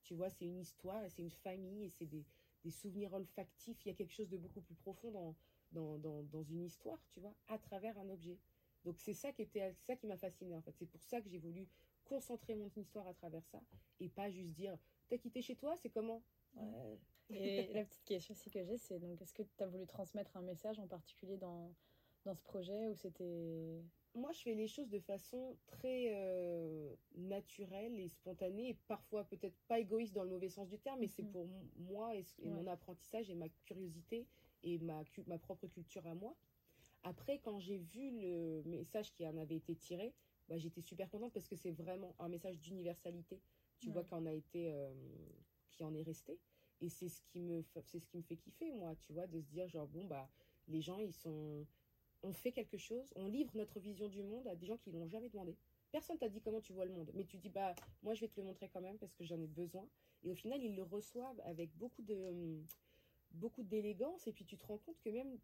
Tu 0.04 0.14
vois, 0.14 0.30
c'est 0.30 0.46
une 0.46 0.60
histoire, 0.60 1.04
et 1.04 1.10
c'est 1.10 1.22
une 1.22 1.30
famille, 1.32 1.86
et 1.86 1.90
c'est 1.90 2.06
des, 2.06 2.26
des 2.64 2.72
souvenirs 2.72 3.14
olfactifs. 3.14 3.86
Il 3.86 3.90
y 3.90 3.92
a 3.92 3.96
quelque 3.96 4.14
chose 4.14 4.30
de 4.30 4.38
beaucoup 4.38 4.62
plus 4.62 4.76
profond 4.76 5.12
dans, 5.12 5.36
dans, 5.72 5.98
dans, 5.98 6.24
dans 6.24 6.44
une 6.44 6.64
histoire, 6.64 7.00
tu 7.10 7.20
vois, 7.20 7.36
à 7.48 7.58
travers 7.58 7.98
un 7.98 8.10
objet. 8.10 8.38
Donc 8.84 9.00
c'est 9.00 9.14
ça 9.14 9.32
qui 9.34 9.42
était, 9.42 9.74
ça 9.74 9.96
qui 9.96 10.08
m'a 10.08 10.18
fasciné 10.18 10.56
en 10.56 10.62
fait. 10.62 10.74
C'est 10.78 10.86
pour 10.86 11.04
ça 11.04 11.22
que 11.22 11.30
j'ai 11.30 11.40
voulu 11.40 11.68
concentrer 12.06 12.56
mon 12.56 12.70
histoire 12.76 13.08
à 13.08 13.14
travers 13.14 13.46
ça 13.48 13.62
et 14.00 14.08
pas 14.08 14.30
juste 14.30 14.52
dire 14.54 14.78
t'as 15.10 15.18
quitté 15.18 15.42
chez 15.42 15.56
toi, 15.56 15.76
c'est 15.76 15.90
comment? 15.90 16.24
Ouais. 16.56 17.00
Et 17.30 17.74
la 17.74 17.84
petite 17.84 18.06
question 18.06 18.34
aussi 18.34 18.50
que 18.50 18.64
j'ai, 18.64 18.78
c'est 18.78 19.00
donc 19.00 19.22
est-ce 19.22 19.34
que 19.34 19.44
tu 19.44 19.64
as 19.64 19.68
voulu 19.68 19.86
transmettre 19.86 20.38
un 20.38 20.42
message 20.42 20.80
en 20.80 20.88
particulier 20.88 21.38
dans, 21.38 21.74
dans 22.24 22.34
ce 22.34 22.42
projet 22.42 22.88
ou 22.88 22.96
c'était. 22.96 23.84
Moi, 24.16 24.32
je 24.32 24.42
fais 24.42 24.56
les 24.56 24.68
choses 24.68 24.90
de 24.90 25.00
façon 25.00 25.58
très 25.68 26.08
euh, 26.10 26.96
naturelle 27.16 28.00
et 28.00 28.08
spontanée, 28.10 28.70
et 28.70 28.74
parfois 28.88 29.24
peut-être 29.26 29.58
pas 29.68 29.80
égoïste 29.80 30.14
dans 30.14 30.24
le 30.24 30.30
mauvais 30.30 30.50
sens 30.50 30.68
du 30.70 30.80
terme, 30.80 31.00
mais 31.00 31.08
c'est 31.08 31.24
Mhm. 31.24 31.32
pour 31.32 31.48
moi 31.76 32.16
et, 32.16 32.26
mon 32.46 32.66
apprentissage 32.68 33.30
et 33.30 33.36
ma 33.36 33.50
curiosité 33.50 34.26
et 34.64 34.80
ma, 34.80 35.04
ma 35.28 35.38
propre 35.38 35.68
culture 35.68 36.06
à 36.08 36.16
moi. 36.16 36.36
Après, 37.04 37.40
quand 37.40 37.60
j'ai 37.60 37.78
vu 37.78 38.10
le 38.20 38.64
message 38.66 39.14
qui 39.14 39.26
en 39.28 39.38
avait 39.38 39.56
été 39.56 39.76
tiré, 39.76 40.14
bah, 40.48 40.58
j'étais 40.58 40.82
super 40.82 41.10
contente 41.10 41.34
parce 41.34 41.48
que 41.48 41.56
c'est 41.56 41.72
vraiment 41.72 42.16
un 42.20 42.28
message 42.30 42.60
d'universalité. 42.60 43.40
Tu 43.80 43.90
Ouais. 43.90 43.94
vois 43.94 44.04
qu'on 44.04 44.26
a 44.26 44.34
été, 44.34 44.72
euh, 44.72 44.94
qui 45.70 45.84
en 45.84 45.94
est 45.94 46.02
resté. 46.02 46.40
Et 46.82 46.90
c'est 46.90 47.10
ce 47.10 47.22
qui 47.22 47.40
me, 47.40 47.64
c'est 47.84 48.00
ce 48.00 48.06
qui 48.08 48.18
me 48.18 48.24
fait 48.24 48.38
kiffer, 48.38 48.72
moi, 48.72 48.96
tu 48.96 49.14
vois, 49.14 49.28
de 49.28 49.40
se 49.40 49.48
dire 49.48 49.68
genre 49.68 49.88
bon 49.88 50.06
bah 50.06 50.30
les 50.68 50.82
gens 50.82 51.00
ils 51.00 51.14
sont, 51.14 51.66
on 52.24 52.34
fait 52.34 52.52
quelque 52.52 52.78
chose, 52.78 53.14
on 53.16 53.28
livre 53.28 53.52
notre 53.56 53.80
vision 53.80 54.08
du 54.08 54.24
monde 54.24 54.48
à 54.48 54.56
des 54.56 54.66
gens 54.66 54.78
qui 54.78 54.92
l'ont 54.92 55.08
jamais 55.08 55.30
demandé. 55.30 55.56
Personne 55.92 56.18
t'a 56.18 56.30
dit 56.30 56.42
comment 56.42 56.62
tu 56.62 56.74
vois 56.74 56.86
le 56.86 56.92
monde, 56.92 57.12
mais 57.14 57.24
tu 57.24 57.38
dis 57.38 57.50
bah 57.50 57.76
moi 58.04 58.14
je 58.14 58.22
vais 58.22 58.28
te 58.28 58.40
le 58.40 58.46
montrer 58.46 58.70
quand 58.70 58.82
même 58.82 58.98
parce 58.98 59.14
que 59.14 59.24
j'en 59.24 59.40
ai 59.40 59.48
besoin. 59.48 59.88
Et 60.24 60.32
au 60.32 60.36
final 60.36 60.62
ils 60.62 60.76
le 60.76 60.84
reçoivent 60.84 61.40
avec 61.46 61.70
beaucoup 61.78 62.02
de, 62.02 62.16
hum, 62.30 62.66
beaucoup 63.32 63.64
d'élégance 63.64 64.28
et 64.28 64.34
puis 64.34 64.46
tu 64.46 64.58
te 64.58 64.66
rends 64.66 64.78
compte 64.80 65.00
que 65.02 65.10
même 65.10 65.38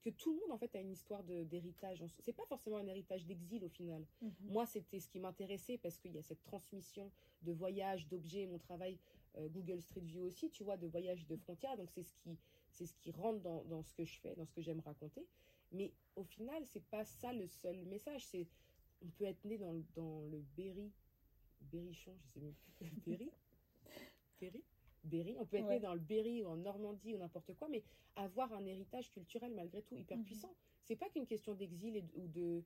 que 0.00 0.10
tout 0.10 0.32
le 0.32 0.40
monde 0.40 0.52
en 0.52 0.58
fait 0.58 0.74
a 0.76 0.80
une 0.80 0.92
histoire 0.92 1.22
d'héritage. 1.24 2.04
C'est 2.20 2.32
pas 2.32 2.46
forcément 2.46 2.76
un 2.76 2.86
héritage 2.86 3.24
d'exil 3.26 3.64
au 3.64 3.68
final. 3.68 4.04
Mhm. 4.22 4.32
Moi, 4.42 4.66
c'était 4.66 5.00
ce 5.00 5.08
qui 5.08 5.18
m'intéressait 5.18 5.78
parce 5.78 5.98
qu'il 5.98 6.14
y 6.14 6.18
a 6.18 6.22
cette 6.22 6.42
transmission 6.44 7.10
de 7.42 7.52
voyages, 7.52 8.06
d'objets. 8.08 8.46
Mon 8.46 8.58
travail 8.58 8.96
euh, 9.36 9.48
Google 9.48 9.82
Street 9.82 10.00
View 10.00 10.22
aussi, 10.22 10.50
tu 10.50 10.62
vois, 10.64 10.76
de 10.76 10.86
voyages 10.86 11.26
de 11.26 11.36
frontières. 11.36 11.76
Donc, 11.76 11.90
c'est 11.90 12.04
ce 12.04 12.14
qui, 12.14 12.38
c'est 12.70 12.86
ce 12.86 12.94
qui 12.94 13.10
rentre 13.10 13.40
dans, 13.40 13.64
dans 13.64 13.82
ce 13.82 13.92
que 13.92 14.04
je 14.04 14.18
fais, 14.20 14.34
dans 14.36 14.44
ce 14.44 14.52
que 14.52 14.62
j'aime 14.62 14.80
raconter. 14.80 15.26
Mais 15.72 15.92
au 16.16 16.24
final, 16.24 16.64
c'est 16.66 16.84
pas 16.84 17.04
ça 17.04 17.32
le 17.32 17.46
seul 17.46 17.84
message. 17.86 18.24
C'est, 18.26 18.46
on 19.02 19.08
peut 19.08 19.24
être 19.24 19.44
né 19.44 19.58
dans, 19.58 19.72
le- 19.72 19.84
dans 19.94 20.20
le 20.22 20.38
Berry, 20.56 20.90
Berrichon, 21.60 22.16
je 22.24 22.28
sais 22.32 22.40
même 22.40 22.54
plus, 22.54 22.90
Berry, 23.06 23.30
Berry, 24.40 24.64
Berry. 25.04 25.36
On 25.38 25.46
peut 25.46 25.56
être 25.58 25.68
né 25.68 25.80
dans 25.80 25.94
le 25.94 26.00
Berry 26.00 26.42
ou 26.42 26.46
en 26.48 26.56
Normandie 26.56 27.14
ou 27.14 27.18
n'importe 27.18 27.54
quoi, 27.54 27.68
mais 27.68 27.82
avoir 28.16 28.52
un 28.52 28.64
héritage 28.64 29.10
culturel 29.10 29.52
malgré 29.54 29.82
tout 29.82 29.96
hyper 29.96 30.18
Mhm. 30.18 30.24
puissant. 30.24 30.54
C'est 30.84 30.96
pas 30.96 31.08
qu'une 31.10 31.26
question 31.26 31.54
d'exil 31.54 32.04
ou 32.14 32.26
de 32.28 32.62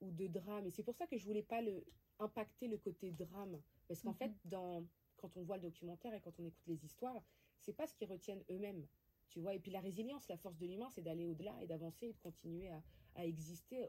ou 0.00 0.10
de 0.10 0.26
drame. 0.26 0.66
Et 0.66 0.70
c'est 0.70 0.82
pour 0.82 0.94
ça 0.94 1.06
que 1.06 1.16
je 1.16 1.24
voulais 1.24 1.42
pas 1.42 1.62
le 1.62 1.84
impacter 2.18 2.68
le 2.68 2.78
côté 2.78 3.10
drame, 3.10 3.60
parce 3.88 4.02
qu'en 4.02 4.10
Mhm. 4.12 4.16
fait, 4.16 4.32
dans 4.44 4.84
quand 5.16 5.36
on 5.36 5.42
voit 5.42 5.56
le 5.56 5.62
documentaire 5.62 6.12
et 6.14 6.20
quand 6.20 6.38
on 6.38 6.44
écoute 6.44 6.66
les 6.66 6.84
histoires, 6.84 7.22
c'est 7.60 7.72
pas 7.72 7.86
ce 7.86 7.94
qu'ils 7.94 8.08
retiennent 8.10 8.44
eux-mêmes, 8.50 8.86
tu 9.30 9.40
vois. 9.40 9.54
Et 9.54 9.58
puis 9.60 9.70
la 9.70 9.80
résilience, 9.80 10.28
la 10.28 10.36
force 10.36 10.56
de 10.58 10.66
l'humain, 10.66 10.88
c'est 10.90 11.02
d'aller 11.02 11.24
au-delà 11.24 11.60
et 11.62 11.66
d'avancer 11.66 12.06
et 12.08 12.12
de 12.12 12.18
continuer 12.18 12.68
à, 12.70 12.82
à 13.16 13.24
exister 13.26 13.88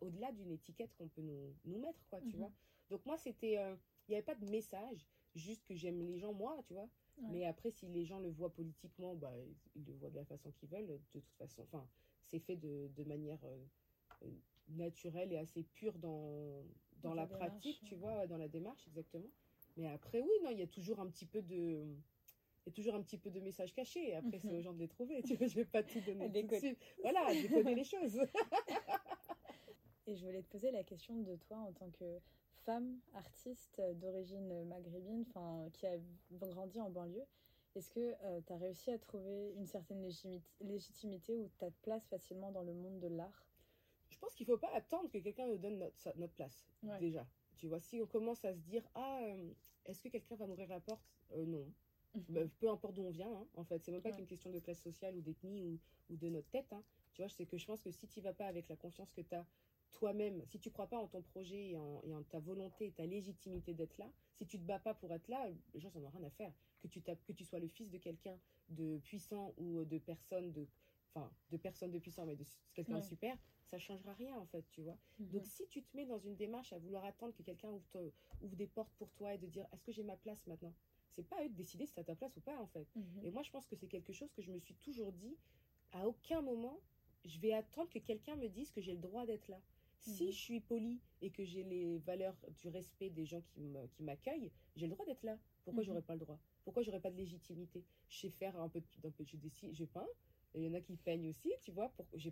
au-delà 0.00 0.30
d'une 0.32 0.50
étiquette 0.50 0.94
qu'on 0.96 1.08
peut 1.08 1.22
nous, 1.22 1.54
nous 1.64 1.78
mettre, 1.78 2.04
quoi, 2.08 2.20
tu 2.20 2.36
Mhm. 2.36 2.42
vois. 2.42 2.52
Donc 2.90 3.06
moi, 3.06 3.16
c'était, 3.16 3.58
euh, 3.58 3.76
il 4.06 4.12
n'y 4.12 4.16
avait 4.16 4.24
pas 4.24 4.34
de 4.34 4.44
message, 4.46 5.06
juste 5.34 5.64
que 5.64 5.74
j'aime 5.74 6.02
les 6.02 6.18
gens, 6.18 6.34
moi, 6.34 6.62
tu 6.66 6.74
vois. 6.74 6.88
Ouais. 7.16 7.28
Mais 7.30 7.44
après, 7.46 7.70
si 7.70 7.86
les 7.88 8.04
gens 8.04 8.18
le 8.18 8.28
voient 8.28 8.52
politiquement, 8.52 9.14
bah, 9.14 9.32
ils 9.74 9.84
le 9.86 9.94
voient 9.94 10.10
de 10.10 10.16
la 10.16 10.24
façon 10.24 10.50
qu'ils 10.52 10.68
veulent. 10.68 10.86
De 10.86 11.00
toute 11.12 11.24
façon, 11.38 11.62
enfin, 11.62 11.88
c'est 12.24 12.40
fait 12.40 12.56
de, 12.56 12.88
de 12.94 13.04
manière 13.04 13.42
euh, 13.44 13.64
euh, 14.22 14.30
naturelle 14.68 15.32
et 15.32 15.38
assez 15.38 15.62
pure 15.62 15.98
dans, 15.98 16.62
dans 17.02 17.10
Dans 17.10 17.14
la 17.14 17.22
la 17.22 17.26
démarche, 17.26 17.48
pratique, 17.48 17.80
tu 17.84 17.94
vois, 17.94 18.26
dans 18.26 18.36
la 18.36 18.48
démarche, 18.48 18.86
exactement. 18.86 19.30
Mais 19.76 19.86
après, 19.86 20.20
oui, 20.20 20.30
non, 20.42 20.50
il 20.50 20.58
y 20.58 20.62
a 20.62 20.66
toujours 20.66 21.00
un 21.00 21.06
petit 21.08 21.26
peu 21.26 21.40
de. 21.40 21.96
Il 22.66 22.70
y 22.70 22.72
a 22.72 22.74
toujours 22.74 22.94
un 22.94 23.02
petit 23.02 23.18
peu 23.18 23.30
de 23.30 23.40
message 23.40 23.74
caché. 23.74 24.10
Et 24.10 24.14
après, 24.16 24.38
c'est 24.38 24.48
Mhm. 24.48 24.58
aux 24.58 24.62
gens 24.62 24.72
de 24.72 24.78
les 24.78 24.88
trouver. 24.88 25.22
Tu 25.22 25.34
vois, 25.36 25.46
je 25.46 25.54
vais 25.54 25.64
pas 25.66 25.82
tout 25.82 26.00
donner 26.00 26.26
tout 26.32 26.46
de 26.46 26.56
suite. 26.56 26.78
Voilà, 27.02 27.32
décoder 27.34 27.74
les 27.74 27.84
choses. 27.84 28.18
Et 30.06 30.16
je 30.16 30.24
voulais 30.24 30.42
te 30.42 30.48
poser 30.50 30.70
la 30.70 30.82
question 30.84 31.16
de 31.22 31.36
toi 31.36 31.56
en 31.58 31.72
tant 31.72 31.90
que 31.90 32.18
femme 32.64 32.98
artiste 33.14 33.80
d'origine 34.00 34.64
maghrébine, 34.64 35.24
enfin 35.28 35.68
qui 35.72 35.86
a 35.86 35.96
grandi 36.32 36.80
en 36.80 36.90
banlieue. 36.90 37.24
Est-ce 37.74 37.90
que 37.90 38.14
tu 38.42 38.52
as 38.52 38.56
réussi 38.58 38.90
à 38.90 38.98
trouver 38.98 39.52
une 39.56 39.66
certaine 39.66 40.06
légitimité 40.60 41.36
ou 41.36 41.48
ta 41.58 41.70
place 41.82 42.06
facilement 42.08 42.52
dans 42.52 42.62
le 42.62 42.72
monde 42.74 43.00
de 43.00 43.08
l'art? 43.08 43.46
Je 44.10 44.18
pense 44.18 44.34
qu'il 44.34 44.46
faut 44.46 44.58
pas 44.58 44.70
attendre 44.74 45.10
que 45.10 45.18
quelqu'un 45.18 45.46
nous 45.48 45.58
donne 45.58 45.78
notre, 45.78 45.98
sa- 45.98 46.14
notre 46.16 46.34
place, 46.34 46.66
Ouais. 46.82 46.98
déjà. 47.00 47.26
Tu 47.56 47.66
vois, 47.66 47.80
si 47.80 48.00
on 48.00 48.06
commence 48.06 48.44
à 48.44 48.54
se 48.54 48.60
dire, 48.60 48.86
ah, 48.94 49.20
euh, 49.22 49.50
est-ce 49.86 50.00
que 50.00 50.08
quelqu'un 50.08 50.36
va 50.36 50.46
m'ouvrir 50.46 50.68
la 50.68 50.80
porte? 50.80 51.02
Euh, 51.32 51.44
Non. 51.46 51.66
Bah, 52.28 52.40
peu 52.60 52.68
importe 52.70 52.94
d'où 52.94 53.02
on 53.02 53.10
vient, 53.10 53.32
hein, 53.32 53.46
en 53.54 53.64
fait. 53.64 53.84
C'est 53.84 53.92
même 53.92 54.02
pas 54.02 54.10
Ouais. 54.10 54.16
qu'une 54.16 54.26
question 54.26 54.50
de 54.50 54.58
classe 54.60 54.80
sociale 54.82 55.16
ou 55.16 55.20
d'ethnie 55.20 55.62
ou, 55.62 55.78
ou 56.10 56.16
de 56.16 56.28
notre 56.28 56.48
tête. 56.50 56.72
hein. 56.72 56.82
Tu 57.14 57.22
vois, 57.22 57.28
c'est 57.28 57.46
que 57.46 57.56
je 57.56 57.66
pense 57.66 57.82
que 57.82 57.90
si 57.90 58.08
tu 58.08 58.20
vas 58.20 58.32
pas 58.32 58.46
avec 58.46 58.68
la 58.68 58.76
confiance 58.76 59.12
que 59.12 59.20
tu 59.20 59.34
as 59.34 59.46
toi-même, 59.92 60.44
si 60.46 60.58
tu 60.58 60.70
crois 60.70 60.88
pas 60.88 60.98
en 60.98 61.06
ton 61.06 61.22
projet 61.22 61.70
et 61.70 61.76
en, 61.76 62.00
et 62.02 62.14
en 62.14 62.22
ta 62.24 62.40
volonté 62.40 62.86
et 62.86 62.92
ta 62.92 63.06
légitimité 63.06 63.74
d'être 63.74 63.98
là, 63.98 64.10
si 64.32 64.46
tu 64.46 64.58
te 64.58 64.64
bats 64.64 64.80
pas 64.80 64.94
pour 64.94 65.12
être 65.12 65.28
là, 65.28 65.48
les 65.72 65.80
gens 65.80 65.90
n'en 65.94 66.02
ont 66.04 66.08
rien 66.10 66.24
à 66.24 66.30
faire. 66.30 66.52
Que 66.82 66.88
tu, 66.88 67.00
tapes- 67.00 67.24
que 67.24 67.32
tu 67.32 67.44
sois 67.44 67.60
le 67.60 67.68
fils 67.68 67.90
de 67.90 67.98
quelqu'un 67.98 68.38
de 68.68 68.98
puissant 68.98 69.54
ou 69.56 69.84
de 69.84 69.98
personne 69.98 70.52
de. 70.52 70.66
Enfin, 71.14 71.30
de 71.50 71.56
personne 71.56 71.92
de 71.92 71.98
puissant, 72.00 72.26
mais 72.26 72.34
de 72.34 72.44
quelqu'un 72.74 72.98
de 72.98 73.04
super, 73.04 73.38
ça 73.66 73.78
changera 73.78 74.12
rien, 74.14 74.34
en 74.34 74.46
fait, 74.46 74.64
tu 74.70 74.82
vois. 74.82 74.98
Mhm. 75.20 75.28
Donc, 75.30 75.46
si 75.46 75.64
tu 75.68 75.80
te 75.80 75.96
mets 75.96 76.06
dans 76.06 76.18
une 76.18 76.34
démarche 76.34 76.72
à 76.72 76.78
vouloir 76.78 77.04
attendre 77.04 77.32
que 77.34 77.42
quelqu'un 77.44 77.70
ouvre, 77.70 78.10
ouvre 78.42 78.56
des 78.56 78.66
portes 78.66 78.92
pour 78.98 79.12
toi 79.12 79.32
et 79.32 79.38
de 79.38 79.46
dire 79.46 79.64
est-ce 79.72 79.84
que 79.84 79.92
j'ai 79.92 80.02
ma 80.02 80.16
place 80.16 80.44
maintenant? 80.48 80.74
C'est 81.14 81.22
pas 81.28 81.38
à 81.40 81.44
eux 81.44 81.48
de 81.48 81.54
décider 81.54 81.86
si 81.86 81.94
tu 81.94 82.00
as 82.00 82.04
ta 82.04 82.16
place 82.16 82.36
ou 82.36 82.40
pas, 82.40 82.58
en 82.60 82.66
fait. 82.66 82.88
Mhm. 82.96 83.24
Et 83.24 83.30
moi, 83.30 83.42
je 83.42 83.50
pense 83.50 83.66
que 83.66 83.76
c'est 83.76 83.86
quelque 83.88 84.12
chose 84.12 84.32
que 84.32 84.42
je 84.42 84.50
me 84.50 84.58
suis 84.58 84.74
toujours 84.74 85.12
dit 85.12 85.36
à 85.92 86.08
aucun 86.08 86.42
moment, 86.42 86.80
je 87.24 87.38
vais 87.38 87.52
attendre 87.52 87.88
que 87.88 88.00
quelqu'un 88.00 88.36
me 88.36 88.48
dise 88.48 88.72
que 88.72 88.80
j'ai 88.80 88.92
le 88.94 88.98
droit 89.00 89.24
d'être 89.26 89.48
là. 89.48 89.60
Si 90.00 90.24
Mhm. 90.26 90.32
je 90.32 90.36
suis 90.38 90.60
polie 90.60 91.00
et 91.22 91.30
que 91.30 91.44
j'ai 91.44 91.62
les 91.62 91.98
valeurs 91.98 92.36
du 92.60 92.68
respect 92.68 93.10
des 93.10 93.24
gens 93.24 93.42
qui 93.42 94.02
m'accueillent, 94.02 94.50
j'ai 94.74 94.86
le 94.86 94.92
droit 94.92 95.06
d'être 95.06 95.22
là. 95.22 95.38
Pourquoi 95.64 95.82
Mhm. 95.82 95.86
j'aurais 95.86 96.02
pas 96.02 96.14
le 96.14 96.20
droit? 96.20 96.40
Pourquoi 96.64 96.82
j'aurais 96.82 97.00
pas 97.00 97.10
de 97.10 97.16
légitimité? 97.16 97.84
Je 98.08 98.18
sais 98.18 98.30
faire 98.30 98.60
un 98.60 98.68
peu, 98.68 98.80
de- 98.80 99.08
un 99.08 99.10
peu 99.12 99.24
je 99.24 99.36
dessine, 99.36 99.72
je 99.72 99.84
peins. 99.84 100.08
Il 100.54 100.62
y 100.62 100.68
en 100.68 100.74
a 100.74 100.80
qui 100.80 100.96
peignent 100.96 101.28
aussi, 101.28 101.52
tu 101.62 101.70
vois. 101.72 101.90
Pour, 101.90 102.06
je 102.14 102.28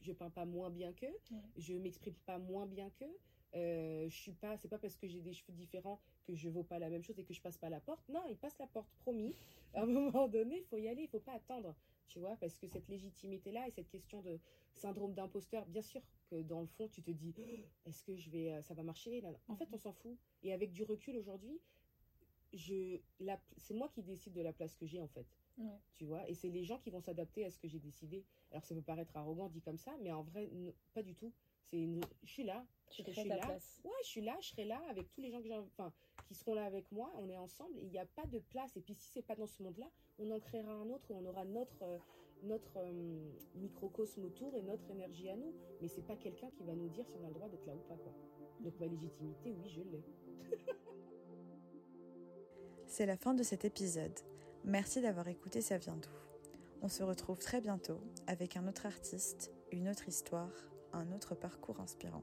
je 0.00 0.12
peins 0.12 0.30
pas 0.30 0.44
moins 0.44 0.70
bien 0.70 0.92
qu'eux. 0.92 1.16
Ouais. 1.30 1.38
Je 1.56 1.74
m'exprime 1.74 2.14
pas 2.26 2.38
moins 2.38 2.66
bien 2.66 2.90
qu'eux. 2.90 3.16
Euh, 3.54 4.08
je 4.08 4.14
suis 4.16 4.32
pas, 4.32 4.56
c'est 4.56 4.68
pas 4.68 4.78
parce 4.78 4.96
que 4.96 5.06
j'ai 5.06 5.20
des 5.20 5.32
cheveux 5.32 5.52
différents 5.52 6.00
que 6.24 6.34
je 6.34 6.48
vaux 6.48 6.64
pas 6.64 6.78
la 6.78 6.88
même 6.90 7.02
chose 7.02 7.18
et 7.18 7.24
que 7.24 7.32
je 7.32 7.40
passe 7.40 7.56
pas 7.56 7.68
la 7.68 7.80
porte. 7.80 8.08
Non, 8.08 8.22
ils 8.28 8.36
passent 8.36 8.58
la 8.58 8.66
porte, 8.66 8.88
promis. 9.00 9.36
À 9.74 9.82
un 9.82 9.86
moment 9.86 10.26
donné, 10.28 10.58
il 10.58 10.64
faut 10.64 10.78
y 10.78 10.88
aller, 10.88 11.02
il 11.02 11.08
faut 11.08 11.20
pas 11.20 11.34
attendre, 11.34 11.74
tu 12.08 12.18
vois, 12.18 12.36
parce 12.36 12.58
que 12.58 12.66
cette 12.66 12.88
légitimité-là 12.88 13.68
et 13.68 13.70
cette 13.70 13.88
question 13.88 14.22
de 14.22 14.40
syndrome 14.74 15.14
d'imposteur, 15.14 15.66
bien 15.66 15.82
sûr 15.82 16.02
que 16.30 16.42
dans 16.42 16.60
le 16.62 16.66
fond, 16.66 16.88
tu 16.88 17.00
te 17.02 17.10
dis, 17.12 17.32
Oh, 17.38 17.42
est-ce 17.88 18.02
que 18.02 18.16
je 18.16 18.28
vais, 18.30 18.52
euh, 18.54 18.62
ça 18.62 18.74
va 18.74 18.82
marcher 18.82 19.22
En 19.48 19.54
fait, 19.56 19.68
on 19.72 19.78
s'en 19.78 19.92
fout. 19.92 20.16
Et 20.42 20.52
avec 20.52 20.72
du 20.72 20.82
recul 20.82 21.16
aujourd'hui, 21.16 21.60
je, 22.52 22.98
la- 23.20 23.40
c'est 23.56 23.74
moi 23.74 23.88
qui 23.88 24.02
décide 24.02 24.32
de 24.32 24.40
la 24.42 24.52
place 24.52 24.74
que 24.76 24.86
j'ai 24.86 25.00
en 25.00 25.08
fait 25.08 25.26
Ouais. 25.56 25.78
tu 25.92 26.04
vois 26.04 26.28
et 26.28 26.34
c'est 26.34 26.48
les 26.48 26.64
gens 26.64 26.78
qui 26.78 26.90
vont 26.90 27.00
s'adapter 27.00 27.44
à 27.44 27.50
ce 27.50 27.58
que 27.60 27.68
j'ai 27.68 27.78
décidé 27.78 28.24
Alors 28.50 28.64
ça 28.64 28.74
peut 28.74 28.82
paraître 28.82 29.16
arrogant 29.16 29.48
dit 29.48 29.60
comme 29.60 29.78
ça, 29.78 29.92
mais 30.00 30.10
en 30.12 30.22
vrai, 30.22 30.48
pas 30.94 31.02
du 31.02 31.14
tout. 31.14 31.32
C'est 31.70 31.78
une... 31.78 32.00
je 32.22 32.30
suis 32.30 32.44
là, 32.44 32.64
je, 32.90 33.02
je 33.02 33.10
suis 33.12 33.28
ta 33.28 33.36
là. 33.36 33.46
Place. 33.46 33.80
Ouais, 33.84 33.90
je 34.02 34.08
suis 34.08 34.20
là, 34.20 34.36
je 34.40 34.48
serai 34.48 34.64
là 34.64 34.80
avec 34.88 35.10
tous 35.10 35.20
les 35.20 35.30
gens 35.30 35.40
que 35.40 35.48
j'ai, 35.48 35.54
enfin, 35.54 35.92
qui 36.26 36.34
seront 36.34 36.54
là 36.54 36.64
avec 36.64 36.90
moi. 36.92 37.12
On 37.16 37.28
est 37.28 37.36
ensemble. 37.36 37.78
Il 37.80 37.88
n'y 37.88 37.98
a 37.98 38.06
pas 38.06 38.26
de 38.26 38.38
place. 38.38 38.76
Et 38.76 38.80
puis 38.80 38.94
si 38.94 39.08
c'est 39.12 39.22
pas 39.22 39.34
dans 39.34 39.46
ce 39.46 39.62
monde-là, 39.62 39.90
on 40.18 40.30
en 40.30 40.40
créera 40.40 40.72
un 40.72 40.90
autre 40.90 41.04
où 41.10 41.16
on 41.16 41.24
aura 41.26 41.44
notre 41.44 41.82
euh, 41.82 41.98
notre 42.42 42.76
euh, 42.76 43.32
microcosme 43.54 44.24
autour 44.24 44.54
et 44.54 44.62
notre 44.62 44.88
énergie 44.90 45.28
à 45.30 45.36
nous. 45.36 45.54
Mais 45.80 45.88
c'est 45.88 46.06
pas 46.06 46.16
quelqu'un 46.16 46.50
qui 46.50 46.64
va 46.64 46.74
nous 46.74 46.88
dire 46.88 47.06
si 47.06 47.16
on 47.20 47.24
a 47.24 47.28
le 47.28 47.34
droit 47.34 47.48
d'être 47.48 47.66
là 47.66 47.74
ou 47.74 47.88
pas, 47.88 47.96
quoi. 47.96 48.12
Donc 48.60 48.78
ma 48.78 48.86
légitimité, 48.86 49.52
oui, 49.52 49.68
je 49.68 49.80
l'ai. 49.80 50.04
c'est 52.86 53.06
la 53.06 53.16
fin 53.16 53.34
de 53.34 53.42
cet 53.42 53.64
épisode. 53.64 54.18
Merci 54.64 55.00
d'avoir 55.00 55.28
écouté 55.28 55.60
Ça 55.60 55.78
vient 55.78 55.96
d'où. 55.96 56.10
On 56.82 56.88
se 56.88 57.02
retrouve 57.02 57.38
très 57.38 57.60
bientôt 57.60 58.00
avec 58.26 58.56
un 58.56 58.68
autre 58.68 58.86
artiste, 58.86 59.52
une 59.72 59.88
autre 59.88 60.08
histoire, 60.08 60.52
un 60.94 61.12
autre 61.12 61.34
parcours 61.34 61.80
inspirant. 61.80 62.22